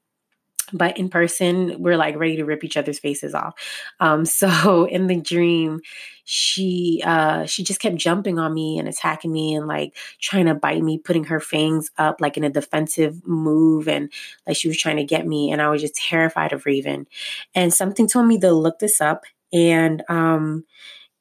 but 0.73 0.99
in 0.99 1.09
person, 1.09 1.81
we're 1.81 1.97
like 1.97 2.17
ready 2.17 2.37
to 2.37 2.45
rip 2.45 2.65
each 2.65 2.77
other's 2.77 2.99
faces 2.99 3.35
off. 3.35 3.55
Um, 4.01 4.25
so 4.25 4.85
in 4.85 5.07
the 5.07 5.21
dream, 5.21 5.81
she 6.25 7.03
uh, 7.05 7.47
she 7.47 7.63
just 7.63 7.81
kept 7.81 7.97
jumping 7.97 8.39
on 8.39 8.53
me 8.53 8.79
and 8.79 8.89
attacking 8.89 9.33
me 9.33 9.55
and 9.55 9.69
like 9.69 9.97
trying 10.21 10.47
to 10.47 10.55
bite 10.55 10.83
me, 10.83 10.99
putting 10.99 11.25
her 11.25 11.41
fangs 11.41 11.91
up 11.99 12.21
like 12.21 12.37
in 12.37 12.45
a 12.45 12.51
defensive 12.51 13.27
move, 13.27 13.89
and 13.89 14.13
like 14.47 14.57
she 14.57 14.69
was 14.69 14.79
trying 14.79 14.97
to 14.97 15.05
get 15.05 15.27
me. 15.27 15.53
And 15.53 15.63
I 15.63 15.69
was 15.69 15.81
just 15.83 15.95
terrified 15.95 16.53
of 16.53 16.67
Raven. 16.67 17.07
And 17.55 17.73
something 17.73 18.09
told 18.09 18.27
me 18.27 18.39
to 18.41 18.53
look 18.53 18.81
this 18.81 19.01
up. 19.01 19.25
And 19.53 20.03
um, 20.09 20.65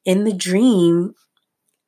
in 0.04 0.24
the 0.24 0.32
dream, 0.32 1.14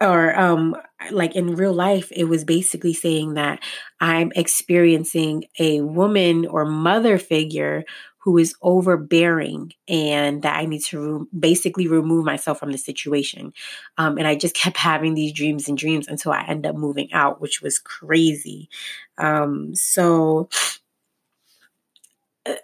or 0.00 0.38
um 0.38 0.76
like 1.10 1.36
in 1.36 1.54
real 1.54 1.72
life 1.72 2.10
it 2.12 2.24
was 2.24 2.44
basically 2.44 2.92
saying 2.92 3.34
that 3.34 3.60
i'm 4.00 4.32
experiencing 4.34 5.44
a 5.58 5.80
woman 5.80 6.46
or 6.46 6.64
mother 6.64 7.18
figure 7.18 7.84
who 8.18 8.36
is 8.36 8.54
overbearing 8.62 9.72
and 9.88 10.42
that 10.42 10.56
i 10.56 10.66
need 10.66 10.82
to 10.84 11.00
re- 11.00 11.26
basically 11.38 11.86
remove 11.88 12.24
myself 12.24 12.58
from 12.58 12.72
the 12.72 12.78
situation. 12.78 13.52
Um, 13.96 14.18
and 14.18 14.26
i 14.26 14.34
just 14.34 14.54
kept 14.62 14.76
having 14.76 15.14
these 15.14 15.32
dreams 15.32 15.68
and 15.68 15.78
dreams 15.78 16.08
until 16.08 16.32
i 16.32 16.44
end 16.44 16.66
up 16.66 16.76
moving 16.76 17.12
out 17.12 17.40
which 17.40 17.62
was 17.62 17.78
crazy. 17.78 18.68
Um, 19.18 19.74
so 19.74 20.48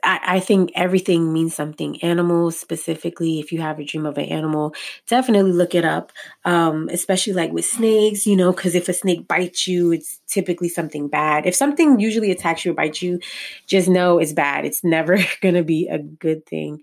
I, 0.02 0.20
I, 0.24 0.40
think 0.40 0.72
everything 0.74 1.32
means 1.32 1.54
something. 1.54 2.02
Animals, 2.02 2.58
specifically, 2.58 3.40
if 3.40 3.52
you 3.52 3.60
have 3.60 3.78
a 3.78 3.84
dream 3.84 4.06
of 4.06 4.18
an 4.18 4.26
animal, 4.26 4.74
definitely 5.06 5.52
look 5.52 5.74
it 5.74 5.84
up. 5.84 6.12
Um, 6.44 6.88
especially 6.92 7.32
like 7.32 7.52
with 7.52 7.64
snakes, 7.64 8.26
you 8.26 8.36
know, 8.36 8.52
because 8.52 8.74
if 8.74 8.88
a 8.88 8.92
snake 8.92 9.26
bites 9.28 9.66
you, 9.66 9.92
it's 9.92 10.20
typically 10.26 10.68
something 10.68 11.08
bad. 11.08 11.46
If 11.46 11.54
something 11.54 11.98
usually 11.98 12.30
attacks 12.30 12.64
you 12.64 12.72
or 12.72 12.74
bites 12.74 13.02
you, 13.02 13.20
just 13.66 13.88
know 13.88 14.18
it's 14.18 14.32
bad. 14.32 14.64
It's 14.64 14.84
never 14.84 15.18
going 15.40 15.54
to 15.54 15.64
be 15.64 15.88
a 15.88 15.98
good 15.98 16.46
thing. 16.46 16.82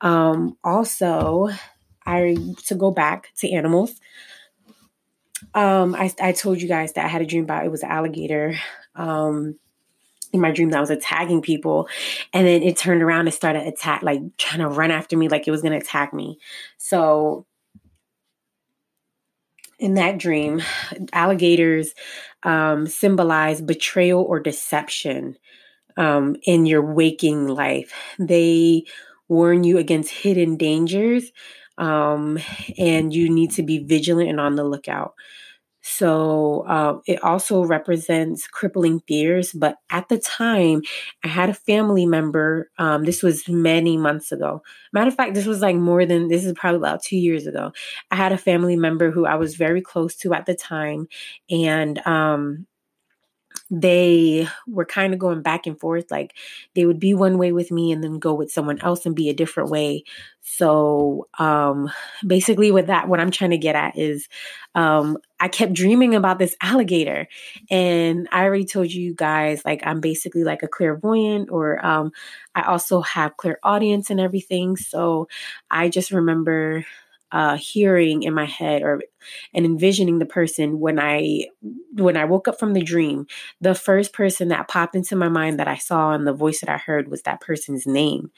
Um, 0.00 0.56
also, 0.64 1.48
I 2.04 2.36
to 2.66 2.74
go 2.74 2.90
back 2.90 3.28
to 3.38 3.50
animals. 3.50 3.94
Um, 5.54 5.94
I, 5.94 6.12
I 6.20 6.32
told 6.32 6.60
you 6.60 6.68
guys 6.68 6.92
that 6.94 7.04
I 7.04 7.08
had 7.08 7.22
a 7.22 7.26
dream 7.26 7.44
about 7.44 7.64
it 7.64 7.70
was 7.70 7.82
an 7.82 7.90
alligator. 7.90 8.54
Um, 8.94 9.58
in 10.32 10.40
my 10.40 10.50
dream 10.50 10.70
that 10.70 10.78
I 10.78 10.80
was 10.80 10.90
attacking 10.90 11.42
people. 11.42 11.88
And 12.32 12.46
then 12.46 12.62
it 12.62 12.76
turned 12.76 13.02
around 13.02 13.26
and 13.26 13.34
started 13.34 13.66
attack, 13.66 14.02
like 14.02 14.20
trying 14.38 14.60
to 14.60 14.68
run 14.68 14.90
after 14.90 15.16
me, 15.16 15.28
like 15.28 15.46
it 15.46 15.50
was 15.50 15.62
going 15.62 15.72
to 15.72 15.84
attack 15.84 16.12
me. 16.12 16.38
So 16.78 17.46
in 19.78 19.94
that 19.94 20.18
dream, 20.18 20.62
alligators 21.12 21.94
um, 22.44 22.86
symbolize 22.86 23.60
betrayal 23.60 24.22
or 24.22 24.40
deception 24.40 25.36
um, 25.96 26.36
in 26.44 26.66
your 26.66 26.82
waking 26.82 27.48
life. 27.48 27.92
They 28.18 28.84
warn 29.28 29.64
you 29.64 29.78
against 29.78 30.10
hidden 30.10 30.56
dangers, 30.56 31.32
um, 31.78 32.38
and 32.78 33.14
you 33.14 33.28
need 33.28 33.50
to 33.52 33.62
be 33.62 33.78
vigilant 33.78 34.30
and 34.30 34.40
on 34.40 34.56
the 34.56 34.64
lookout. 34.64 35.14
So 35.84 36.64
uh, 36.68 36.98
it 37.06 37.22
also 37.24 37.64
represents 37.64 38.46
crippling 38.46 39.00
fears. 39.08 39.52
But 39.52 39.76
at 39.90 40.08
the 40.08 40.18
time, 40.18 40.82
I 41.24 41.28
had 41.28 41.50
a 41.50 41.54
family 41.54 42.06
member. 42.06 42.70
Um, 42.78 43.04
this 43.04 43.22
was 43.22 43.48
many 43.48 43.96
months 43.96 44.30
ago. 44.30 44.62
Matter 44.92 45.08
of 45.08 45.14
fact, 45.16 45.34
this 45.34 45.46
was 45.46 45.60
like 45.60 45.76
more 45.76 46.06
than 46.06 46.28
this 46.28 46.44
is 46.44 46.52
probably 46.52 46.78
about 46.78 47.02
two 47.02 47.16
years 47.16 47.46
ago. 47.46 47.72
I 48.10 48.16
had 48.16 48.32
a 48.32 48.38
family 48.38 48.76
member 48.76 49.10
who 49.10 49.26
I 49.26 49.34
was 49.34 49.56
very 49.56 49.80
close 49.82 50.14
to 50.18 50.32
at 50.34 50.46
the 50.46 50.54
time, 50.54 51.08
and 51.50 51.98
um, 52.06 52.66
they 53.74 54.46
were 54.68 54.84
kind 54.84 55.14
of 55.14 55.18
going 55.18 55.40
back 55.40 55.66
and 55.66 55.80
forth. 55.80 56.10
Like 56.10 56.34
they 56.74 56.84
would 56.84 57.00
be 57.00 57.14
one 57.14 57.38
way 57.38 57.52
with 57.52 57.70
me 57.70 57.90
and 57.90 58.04
then 58.04 58.18
go 58.18 58.34
with 58.34 58.52
someone 58.52 58.78
else 58.82 59.06
and 59.06 59.16
be 59.16 59.30
a 59.30 59.34
different 59.34 59.70
way. 59.70 60.04
So 60.42 61.28
um, 61.38 61.90
basically, 62.26 62.70
with 62.70 62.88
that, 62.88 63.08
what 63.08 63.18
I'm 63.18 63.30
trying 63.30 63.52
to 63.52 63.58
get 63.58 63.74
at 63.74 63.96
is 63.96 64.28
um, 64.74 65.16
I 65.40 65.48
kept 65.48 65.72
dreaming 65.72 66.14
about 66.14 66.38
this 66.38 66.54
alligator. 66.60 67.28
And 67.70 68.28
I 68.30 68.44
already 68.44 68.66
told 68.66 68.92
you 68.92 69.14
guys, 69.14 69.64
like, 69.64 69.80
I'm 69.86 70.00
basically 70.00 70.44
like 70.44 70.62
a 70.62 70.68
clairvoyant, 70.68 71.50
or 71.50 71.84
um, 71.84 72.12
I 72.54 72.62
also 72.62 73.00
have 73.00 73.38
clairaudience 73.38 74.10
and 74.10 74.20
everything. 74.20 74.76
So 74.76 75.28
I 75.70 75.88
just 75.88 76.10
remember 76.10 76.84
uh, 77.32 77.56
hearing 77.56 78.22
in 78.22 78.34
my 78.34 78.44
head 78.44 78.82
or 78.82 79.02
and 79.54 79.64
envisioning 79.64 80.18
the 80.18 80.26
person 80.26 80.80
when 80.80 80.98
I 80.98 81.46
when 81.94 82.16
I 82.16 82.24
woke 82.24 82.48
up 82.48 82.58
from 82.58 82.74
the 82.74 82.82
dream, 82.82 83.26
the 83.60 83.74
first 83.74 84.12
person 84.12 84.48
that 84.48 84.68
popped 84.68 84.94
into 84.94 85.16
my 85.16 85.28
mind 85.28 85.58
that 85.58 85.68
I 85.68 85.76
saw 85.76 86.12
and 86.12 86.26
the 86.26 86.32
voice 86.32 86.60
that 86.60 86.68
I 86.68 86.76
heard 86.76 87.08
was 87.08 87.22
that 87.22 87.40
person's 87.40 87.86
name, 87.86 88.30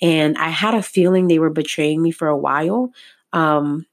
and 0.00 0.36
I 0.38 0.48
had 0.48 0.74
a 0.74 0.82
feeling 0.82 1.28
they 1.28 1.38
were 1.38 1.50
betraying 1.50 2.02
me 2.02 2.10
for 2.10 2.28
a 2.28 2.38
while. 2.38 2.92
Um, 3.32 3.86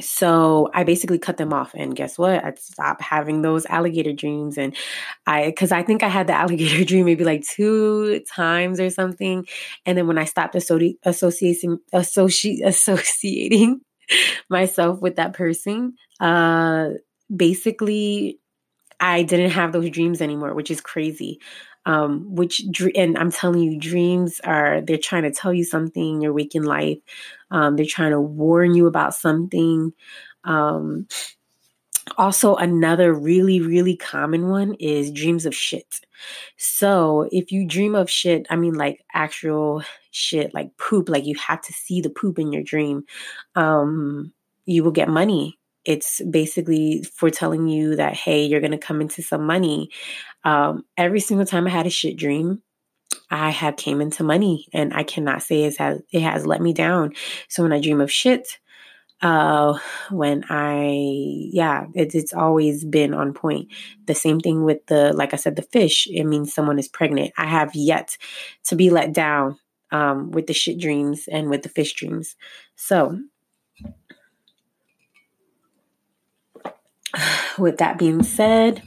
so 0.00 0.70
I 0.74 0.84
basically 0.84 1.18
cut 1.18 1.36
them 1.36 1.52
off. 1.52 1.72
And 1.74 1.94
guess 1.94 2.18
what? 2.18 2.44
I 2.44 2.54
stopped 2.54 3.02
having 3.02 3.42
those 3.42 3.66
alligator 3.66 4.12
dreams. 4.12 4.58
And 4.58 4.76
I, 5.26 5.46
because 5.46 5.72
I 5.72 5.82
think 5.82 6.02
I 6.02 6.08
had 6.08 6.26
the 6.26 6.32
alligator 6.34 6.84
dream 6.84 7.06
maybe 7.06 7.24
like 7.24 7.46
two 7.46 8.20
times 8.32 8.80
or 8.80 8.90
something. 8.90 9.46
And 9.86 9.96
then 9.96 10.06
when 10.06 10.18
I 10.18 10.24
stopped 10.24 10.54
associating, 10.54 10.96
associating, 11.04 11.78
associating 12.64 13.80
myself 14.48 15.00
with 15.00 15.16
that 15.16 15.34
person, 15.34 15.94
uh, 16.20 16.90
basically, 17.34 18.38
I 18.98 19.22
didn't 19.22 19.52
have 19.52 19.72
those 19.72 19.88
dreams 19.88 20.20
anymore, 20.20 20.52
which 20.54 20.70
is 20.70 20.80
crazy 20.80 21.40
um, 21.86 22.34
which 22.34 22.62
and 22.94 23.16
I'm 23.16 23.30
telling 23.30 23.60
you, 23.60 23.78
dreams 23.78 24.40
are 24.44 24.80
they're 24.82 24.98
trying 24.98 25.22
to 25.22 25.32
tell 25.32 25.52
you 25.52 25.64
something 25.64 26.14
in 26.14 26.20
your 26.20 26.32
waking 26.32 26.64
life. 26.64 26.98
Um, 27.50 27.76
they're 27.76 27.86
trying 27.86 28.12
to 28.12 28.20
warn 28.20 28.74
you 28.74 28.86
about 28.86 29.14
something. 29.14 29.92
Um, 30.44 31.06
also, 32.16 32.56
another 32.56 33.12
really, 33.12 33.60
really 33.60 33.96
common 33.96 34.48
one 34.48 34.74
is 34.74 35.12
dreams 35.12 35.46
of 35.46 35.54
shit. 35.54 36.00
So, 36.56 37.28
if 37.30 37.52
you 37.52 37.66
dream 37.66 37.94
of 37.94 38.10
shit, 38.10 38.46
I 38.50 38.56
mean 38.56 38.74
like 38.74 39.04
actual 39.12 39.82
shit, 40.10 40.52
like 40.54 40.76
poop, 40.76 41.08
like 41.08 41.24
you 41.24 41.36
have 41.46 41.60
to 41.62 41.72
see 41.72 42.00
the 42.00 42.10
poop 42.10 42.38
in 42.38 42.52
your 42.52 42.62
dream, 42.62 43.04
um, 43.54 44.32
you 44.66 44.84
will 44.84 44.92
get 44.92 45.08
money 45.08 45.56
it's 45.86 46.20
basically 46.30 47.02
foretelling 47.14 47.66
you 47.66 47.96
that 47.96 48.14
hey 48.14 48.44
you're 48.44 48.60
going 48.60 48.70
to 48.70 48.76
come 48.76 49.00
into 49.00 49.22
some 49.22 49.46
money 49.46 49.88
um, 50.44 50.84
every 50.96 51.20
single 51.20 51.46
time 51.46 51.66
I 51.66 51.70
had 51.70 51.86
a 51.86 51.90
shit 51.90 52.16
dream, 52.16 52.62
I 53.30 53.50
have 53.50 53.76
came 53.76 54.00
into 54.00 54.24
money, 54.24 54.66
and 54.72 54.92
I 54.92 55.02
cannot 55.02 55.42
say 55.42 55.64
it 55.64 55.76
has 55.78 56.02
it 56.12 56.22
has 56.22 56.46
let 56.46 56.60
me 56.60 56.72
down. 56.72 57.14
So 57.48 57.62
when 57.62 57.72
I 57.72 57.80
dream 57.80 58.00
of 58.00 58.10
shit, 58.10 58.58
uh, 59.22 59.78
when 60.10 60.44
I, 60.48 60.94
yeah, 61.52 61.86
it's, 61.94 62.14
it's 62.14 62.32
always 62.32 62.84
been 62.84 63.12
on 63.12 63.34
point. 63.34 63.68
The 64.06 64.14
same 64.14 64.40
thing 64.40 64.64
with 64.64 64.86
the, 64.86 65.12
like 65.12 65.34
I 65.34 65.36
said, 65.36 65.56
the 65.56 65.62
fish. 65.62 66.08
It 66.10 66.24
means 66.24 66.54
someone 66.54 66.78
is 66.78 66.88
pregnant. 66.88 67.32
I 67.36 67.46
have 67.46 67.74
yet 67.74 68.16
to 68.64 68.76
be 68.76 68.88
let 68.88 69.12
down 69.12 69.58
um, 69.90 70.30
with 70.30 70.46
the 70.46 70.54
shit 70.54 70.78
dreams 70.78 71.28
and 71.30 71.50
with 71.50 71.62
the 71.62 71.68
fish 71.68 71.92
dreams. 71.94 72.34
So, 72.76 73.18
with 77.58 77.76
that 77.78 77.98
being 77.98 78.22
said, 78.22 78.82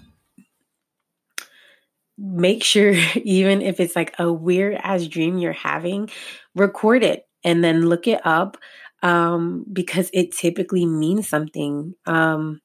make 2.18 2.64
sure, 2.64 2.94
even 3.24 3.62
if 3.62 3.80
it's 3.80 3.96
like 3.96 4.14
a 4.20 4.32
weird 4.32 4.76
ass 4.76 5.08
dream 5.08 5.38
you're 5.38 5.54
having, 5.54 6.10
record 6.56 7.04
it 7.04 7.28
and 7.44 7.64
then 7.64 7.88
look 7.88 8.08
it 8.08 8.22
up 8.26 8.58
um, 9.02 9.66
because 9.72 10.10
it 10.14 10.32
typically 10.32 10.86
means 10.86 11.28
something. 11.28 11.96
Um, 12.06 12.62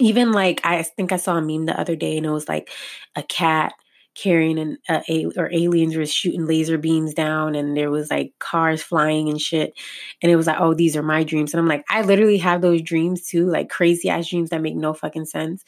even 0.00 0.32
like 0.32 0.60
I 0.64 0.82
think 0.82 1.12
I 1.12 1.16
saw 1.16 1.36
a 1.36 1.42
meme 1.42 1.66
the 1.66 1.78
other 1.78 1.96
day 1.96 2.16
and 2.16 2.26
it 2.26 2.30
was 2.30 2.48
like 2.48 2.70
a 3.16 3.22
cat 3.22 3.74
carrying 4.14 4.58
an 4.58 4.78
uh, 4.88 5.00
a, 5.08 5.26
or 5.36 5.50
aliens 5.52 5.96
were 5.96 6.06
shooting 6.06 6.46
laser 6.46 6.78
beams 6.78 7.14
down 7.14 7.54
and 7.54 7.76
there 7.76 7.90
was 7.90 8.10
like 8.10 8.32
cars 8.38 8.82
flying 8.82 9.28
and 9.28 9.40
shit. 9.40 9.72
And 10.22 10.30
it 10.30 10.36
was 10.36 10.46
like 10.46 10.60
oh 10.60 10.74
these 10.74 10.96
are 10.96 11.02
my 11.02 11.24
dreams. 11.24 11.52
And 11.54 11.60
i'm 11.60 11.68
like 11.68 11.84
i 11.88 12.02
literally 12.02 12.38
have 12.38 12.60
those 12.60 12.82
dreams 12.82 13.26
too 13.26 13.46
like 13.46 13.70
crazy 13.70 14.08
ass 14.08 14.28
dreams 14.28 14.50
that 14.50 14.62
make 14.62 14.76
no 14.76 14.94
fucking 14.94 15.26
sense. 15.26 15.64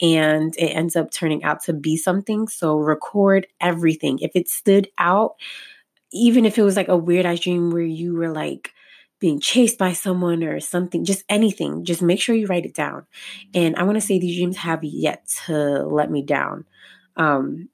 And 0.00 0.54
it 0.56 0.68
ends 0.68 0.96
up 0.96 1.10
turning 1.10 1.44
out 1.44 1.62
to 1.64 1.72
be 1.72 1.96
something. 1.96 2.48
So 2.48 2.78
record 2.78 3.46
everything. 3.60 4.18
If 4.20 4.32
it 4.34 4.48
stood 4.48 4.88
out 4.98 5.36
even 6.12 6.46
if 6.46 6.58
it 6.58 6.62
was 6.62 6.76
like 6.76 6.88
a 6.88 6.96
weird 6.96 7.26
ass 7.26 7.40
dream 7.40 7.70
where 7.70 7.82
you 7.82 8.14
were 8.14 8.32
like 8.32 8.72
being 9.20 9.40
chased 9.40 9.78
by 9.78 9.92
someone 9.92 10.44
or 10.44 10.60
something, 10.60 11.04
just 11.04 11.24
anything, 11.28 11.84
just 11.84 12.02
make 12.02 12.20
sure 12.20 12.34
you 12.34 12.46
write 12.46 12.66
it 12.66 12.74
down. 12.74 13.04
And 13.54 13.76
I 13.76 13.82
want 13.82 13.96
to 13.96 14.00
say 14.00 14.18
these 14.18 14.36
dreams 14.36 14.56
have 14.58 14.84
yet 14.84 15.28
to 15.46 15.84
let 15.84 16.10
me 16.10 16.22
down. 16.22 16.64
Um, 17.16 17.68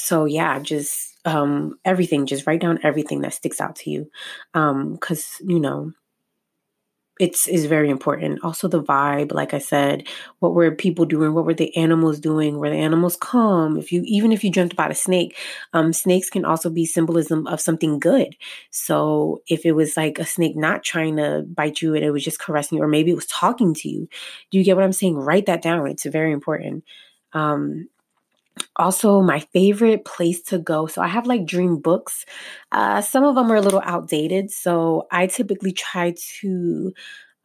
so 0.00 0.24
yeah, 0.24 0.58
just 0.60 1.16
um, 1.24 1.78
everything, 1.84 2.26
just 2.26 2.46
write 2.46 2.60
down 2.60 2.80
everything 2.82 3.20
that 3.22 3.34
sticks 3.34 3.60
out 3.60 3.76
to 3.76 3.90
you. 3.90 4.10
Um, 4.54 4.96
cause 4.98 5.36
you 5.40 5.60
know, 5.60 5.92
it's 7.18 7.48
is 7.48 7.66
very 7.66 7.90
important. 7.90 8.42
Also 8.44 8.68
the 8.68 8.82
vibe, 8.82 9.32
like 9.32 9.52
I 9.52 9.58
said, 9.58 10.06
what 10.38 10.54
were 10.54 10.70
people 10.70 11.04
doing? 11.04 11.34
What 11.34 11.44
were 11.44 11.54
the 11.54 11.76
animals 11.76 12.20
doing? 12.20 12.58
Were 12.58 12.70
the 12.70 12.76
animals 12.76 13.16
calm? 13.16 13.76
If 13.76 13.90
you 13.90 14.02
even 14.04 14.32
if 14.32 14.44
you 14.44 14.50
dreamt 14.50 14.72
about 14.72 14.90
a 14.90 14.94
snake, 14.94 15.36
um, 15.72 15.92
snakes 15.92 16.30
can 16.30 16.44
also 16.44 16.70
be 16.70 16.86
symbolism 16.86 17.46
of 17.46 17.60
something 17.60 17.98
good. 17.98 18.36
So 18.70 19.42
if 19.48 19.66
it 19.66 19.72
was 19.72 19.96
like 19.96 20.18
a 20.18 20.26
snake 20.26 20.56
not 20.56 20.84
trying 20.84 21.16
to 21.16 21.44
bite 21.48 21.82
you 21.82 21.94
and 21.94 22.04
it 22.04 22.12
was 22.12 22.24
just 22.24 22.40
caressing 22.40 22.78
you, 22.78 22.84
or 22.84 22.88
maybe 22.88 23.10
it 23.10 23.16
was 23.16 23.26
talking 23.26 23.74
to 23.74 23.88
you, 23.88 24.08
do 24.50 24.58
you 24.58 24.64
get 24.64 24.76
what 24.76 24.84
I'm 24.84 24.92
saying? 24.92 25.16
Write 25.16 25.46
that 25.46 25.62
down. 25.62 25.88
It's 25.88 26.06
very 26.06 26.32
important. 26.32 26.84
Um, 27.32 27.88
also 28.76 29.20
my 29.20 29.40
favorite 29.52 30.04
place 30.04 30.42
to 30.42 30.58
go 30.58 30.86
so 30.86 31.02
i 31.02 31.06
have 31.08 31.26
like 31.26 31.46
dream 31.46 31.78
books. 31.80 32.24
Uh, 32.72 33.00
some 33.00 33.24
of 33.24 33.34
them 33.34 33.50
are 33.50 33.56
a 33.56 33.60
little 33.60 33.82
outdated 33.84 34.50
so 34.50 35.06
i 35.10 35.26
typically 35.26 35.72
try 35.72 36.14
to 36.40 36.92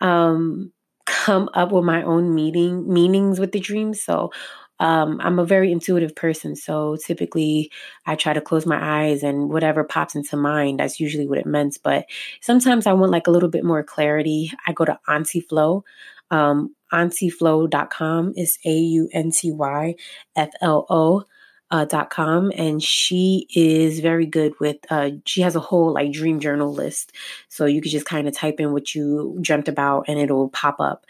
um, 0.01 0.71
come 1.05 1.49
up 1.53 1.71
with 1.71 1.83
my 1.83 2.03
own 2.03 2.33
meaning 2.33 2.91
meanings 2.91 3.39
with 3.39 3.51
the 3.51 3.59
dreams 3.59 4.01
so 4.01 4.31
um, 4.79 5.19
i'm 5.21 5.39
a 5.39 5.45
very 5.45 5.71
intuitive 5.71 6.15
person 6.15 6.55
so 6.55 6.97
typically 7.05 7.71
i 8.05 8.15
try 8.15 8.33
to 8.33 8.41
close 8.41 8.65
my 8.65 9.05
eyes 9.05 9.23
and 9.23 9.49
whatever 9.49 9.83
pops 9.83 10.15
into 10.15 10.35
mind 10.37 10.79
that's 10.79 10.99
usually 10.99 11.27
what 11.27 11.37
it 11.37 11.45
meant 11.45 11.77
but 11.83 12.05
sometimes 12.41 12.87
i 12.87 12.93
want 12.93 13.11
like 13.11 13.27
a 13.27 13.31
little 13.31 13.49
bit 13.49 13.63
more 13.63 13.83
clarity. 13.83 14.51
I 14.67 14.73
go 14.73 14.85
to 14.85 14.99
Aunty 15.07 15.41
Flo 15.41 15.83
um, 16.31 16.75
auntyflo.com 16.91 18.33
is 18.35 18.57
A 18.65 18.73
U 18.73 19.09
N 19.11 19.31
T 19.31 19.51
Y 19.51 19.95
F 20.35 20.49
L 20.61 20.85
O. 20.89 21.23
Uh, 21.71 21.85
dot 21.85 22.11
com 22.11 22.51
and 22.55 22.83
she 22.83 23.47
is 23.55 23.99
very 23.99 24.27
good 24.27 24.53
with 24.59 24.77
uh, 24.91 25.09
she 25.25 25.41
has 25.41 25.55
a 25.55 25.59
whole 25.59 25.91
like 25.91 26.11
dream 26.11 26.39
journal 26.39 26.71
list. 26.71 27.13
So 27.49 27.65
you 27.65 27.81
could 27.81 27.91
just 27.91 28.05
kind 28.05 28.27
of 28.27 28.35
type 28.35 28.59
in 28.59 28.73
what 28.73 28.93
you 28.93 29.39
dreamt 29.41 29.67
about 29.67 30.05
and 30.07 30.19
it'll 30.19 30.49
pop 30.49 30.79
up. 30.79 31.07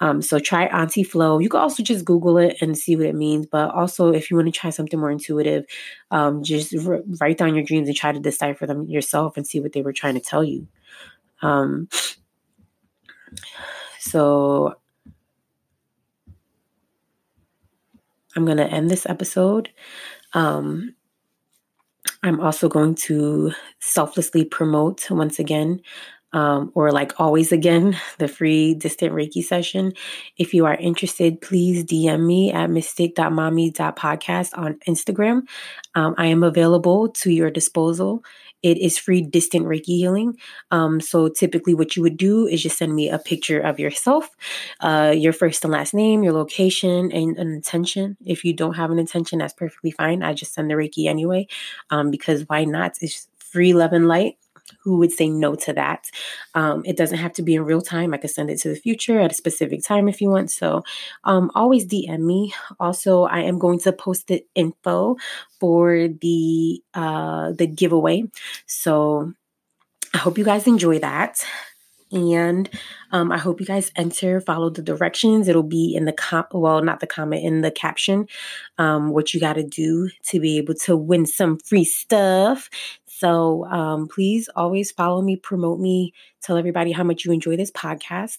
Um, 0.00 0.22
so 0.22 0.38
try 0.38 0.64
Aunty 0.68 1.02
Flo 1.02 1.40
you 1.40 1.50
can 1.50 1.60
also 1.60 1.82
just 1.82 2.06
google 2.06 2.38
it 2.38 2.56
and 2.62 2.78
see 2.78 2.96
what 2.96 3.04
it 3.04 3.16
means 3.16 3.44
but 3.44 3.74
also 3.74 4.10
if 4.10 4.30
you 4.30 4.36
want 4.38 4.46
to 4.46 4.58
try 4.58 4.70
something 4.70 4.98
more 4.98 5.10
intuitive 5.10 5.66
um, 6.10 6.42
just 6.42 6.74
r- 6.86 7.02
write 7.20 7.36
down 7.36 7.54
your 7.54 7.64
dreams 7.64 7.88
and 7.88 7.96
try 7.96 8.12
to 8.12 8.20
decipher 8.20 8.64
them 8.66 8.86
yourself 8.86 9.36
and 9.36 9.46
see 9.46 9.60
what 9.60 9.72
they 9.72 9.82
were 9.82 9.92
trying 9.92 10.14
to 10.14 10.20
tell 10.20 10.44
you. 10.44 10.66
Um, 11.42 11.88
so 14.10 14.74
I'm 18.36 18.44
going 18.44 18.56
to 18.58 18.66
end 18.66 18.90
this 18.90 19.06
episode. 19.06 19.70
Um, 20.32 20.94
I'm 22.22 22.40
also 22.40 22.68
going 22.68 22.94
to 23.06 23.52
selflessly 23.80 24.44
promote 24.44 25.10
once 25.10 25.38
again, 25.38 25.82
um, 26.32 26.70
or 26.74 26.92
like 26.92 27.18
always 27.18 27.52
again, 27.52 27.96
the 28.18 28.28
free 28.28 28.74
distant 28.74 29.12
Reiki 29.12 29.42
session. 29.42 29.92
If 30.36 30.52
you 30.52 30.66
are 30.66 30.74
interested, 30.74 31.40
please 31.40 31.84
DM 31.84 32.26
me 32.26 32.52
at 32.52 32.70
mystic.mami.podcast 32.70 34.56
on 34.58 34.74
Instagram. 34.86 35.42
Um, 35.94 36.14
I 36.18 36.26
am 36.26 36.42
available 36.42 37.08
to 37.10 37.30
your 37.30 37.50
disposal. 37.50 38.22
It 38.62 38.78
is 38.78 38.98
free 38.98 39.22
distant 39.22 39.66
Reiki 39.66 39.96
healing. 39.96 40.36
Um, 40.70 41.00
so 41.00 41.28
typically, 41.28 41.74
what 41.74 41.96
you 41.96 42.02
would 42.02 42.16
do 42.16 42.46
is 42.46 42.62
just 42.62 42.76
send 42.76 42.94
me 42.94 43.08
a 43.08 43.18
picture 43.18 43.60
of 43.60 43.78
yourself, 43.78 44.28
uh, 44.80 45.14
your 45.16 45.32
first 45.32 45.64
and 45.64 45.72
last 45.72 45.94
name, 45.94 46.24
your 46.24 46.32
location, 46.32 47.12
and 47.12 47.38
an 47.38 47.52
intention. 47.52 48.16
If 48.26 48.44
you 48.44 48.52
don't 48.52 48.74
have 48.74 48.90
an 48.90 48.98
intention, 48.98 49.38
that's 49.38 49.54
perfectly 49.54 49.92
fine. 49.92 50.22
I 50.22 50.34
just 50.34 50.54
send 50.54 50.70
the 50.70 50.74
Reiki 50.74 51.06
anyway, 51.06 51.46
um, 51.90 52.10
because 52.10 52.42
why 52.48 52.64
not? 52.64 52.96
It's 53.00 53.28
free 53.38 53.72
love 53.72 53.92
and 53.92 54.08
light 54.08 54.36
who 54.80 54.98
would 54.98 55.12
say 55.12 55.28
no 55.28 55.54
to 55.54 55.72
that. 55.72 56.10
Um, 56.54 56.82
it 56.84 56.96
doesn't 56.96 57.18
have 57.18 57.32
to 57.34 57.42
be 57.42 57.54
in 57.54 57.64
real 57.64 57.82
time. 57.82 58.14
I 58.14 58.18
could 58.18 58.30
send 58.30 58.50
it 58.50 58.58
to 58.60 58.68
the 58.68 58.76
future 58.76 59.20
at 59.20 59.32
a 59.32 59.34
specific 59.34 59.82
time 59.82 60.08
if 60.08 60.20
you 60.20 60.30
want. 60.30 60.50
So 60.50 60.84
um, 61.24 61.50
always 61.54 61.86
DM 61.86 62.20
me. 62.20 62.54
Also, 62.80 63.24
I 63.24 63.40
am 63.40 63.58
going 63.58 63.78
to 63.80 63.92
post 63.92 64.28
the 64.28 64.44
info 64.54 65.16
for 65.60 66.08
the 66.08 66.82
uh, 66.94 67.52
the 67.52 67.66
giveaway. 67.66 68.24
So 68.66 69.32
I 70.14 70.18
hope 70.18 70.38
you 70.38 70.44
guys 70.44 70.66
enjoy 70.66 70.98
that. 71.00 71.44
And 72.12 72.68
um, 73.12 73.30
I 73.30 73.38
hope 73.38 73.60
you 73.60 73.66
guys 73.66 73.90
enter, 73.96 74.40
follow 74.40 74.70
the 74.70 74.82
directions. 74.82 75.48
It'll 75.48 75.62
be 75.62 75.94
in 75.94 76.04
the 76.04 76.12
com 76.12 76.46
well, 76.52 76.82
not 76.82 77.00
the 77.00 77.06
comment, 77.06 77.44
in 77.44 77.60
the 77.60 77.70
caption, 77.70 78.26
um, 78.78 79.10
what 79.10 79.34
you 79.34 79.40
got 79.40 79.54
to 79.54 79.64
do 79.64 80.08
to 80.28 80.40
be 80.40 80.58
able 80.58 80.74
to 80.74 80.96
win 80.96 81.26
some 81.26 81.58
free 81.58 81.84
stuff. 81.84 82.70
So 83.06 83.64
um, 83.66 84.08
please 84.08 84.48
always 84.54 84.92
follow 84.92 85.22
me, 85.22 85.36
promote 85.36 85.80
me, 85.80 86.12
tell 86.40 86.56
everybody 86.56 86.92
how 86.92 87.02
much 87.02 87.24
you 87.24 87.32
enjoy 87.32 87.56
this 87.56 87.72
podcast. 87.72 88.38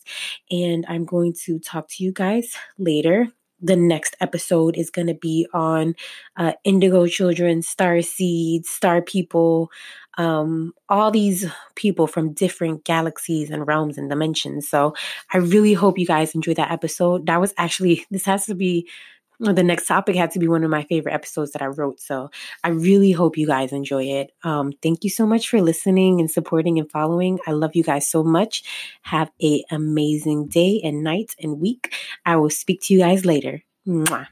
And 0.49 0.85
I'm 0.87 1.05
going 1.05 1.33
to 1.45 1.59
talk 1.59 1.89
to 1.89 2.03
you 2.03 2.11
guys 2.11 2.55
later. 2.77 3.27
The 3.61 3.75
next 3.75 4.15
episode 4.21 4.77
is 4.77 4.89
going 4.89 5.07
to 5.07 5.13
be 5.13 5.47
on 5.53 5.95
uh, 6.37 6.53
indigo 6.63 7.07
children, 7.07 7.61
star 7.61 8.01
seeds, 8.01 8.69
star 8.69 9.01
people, 9.01 9.71
um, 10.17 10.73
all 10.89 11.11
these 11.11 11.45
people 11.75 12.07
from 12.07 12.33
different 12.33 12.83
galaxies 12.83 13.49
and 13.49 13.65
realms 13.67 13.97
and 13.97 14.09
dimensions. 14.09 14.67
So 14.67 14.93
I 15.33 15.37
really 15.37 15.73
hope 15.73 15.97
you 15.97 16.05
guys 16.05 16.35
enjoy 16.35 16.53
that 16.55 16.71
episode. 16.71 17.25
That 17.25 17.39
was 17.39 17.53
actually, 17.57 18.05
this 18.11 18.25
has 18.25 18.45
to 18.47 18.55
be 18.55 18.87
the 19.39 19.63
next 19.63 19.87
topic 19.87 20.15
had 20.15 20.31
to 20.31 20.39
be 20.39 20.47
one 20.47 20.63
of 20.63 20.69
my 20.69 20.83
favorite 20.83 21.13
episodes 21.13 21.51
that 21.51 21.61
I 21.61 21.67
wrote. 21.67 21.99
So 21.99 22.29
I 22.63 22.69
really 22.69 23.11
hope 23.11 23.37
you 23.37 23.47
guys 23.47 23.71
enjoy 23.71 24.03
it. 24.03 24.31
Um, 24.43 24.73
thank 24.83 25.03
you 25.03 25.09
so 25.09 25.25
much 25.25 25.49
for 25.49 25.61
listening 25.61 26.19
and 26.19 26.29
supporting 26.29 26.77
and 26.77 26.91
following. 26.91 27.39
I 27.47 27.51
love 27.51 27.75
you 27.75 27.83
guys 27.83 28.07
so 28.07 28.23
much. 28.23 28.63
Have 29.03 29.31
a 29.41 29.63
amazing 29.71 30.47
day 30.47 30.81
and 30.83 31.03
night 31.03 31.35
and 31.41 31.59
week. 31.59 31.93
I 32.25 32.35
will 32.35 32.49
speak 32.49 32.81
to 32.83 32.93
you 32.93 32.99
guys 32.99 33.25
later. 33.25 33.63
Mwah. 33.87 34.27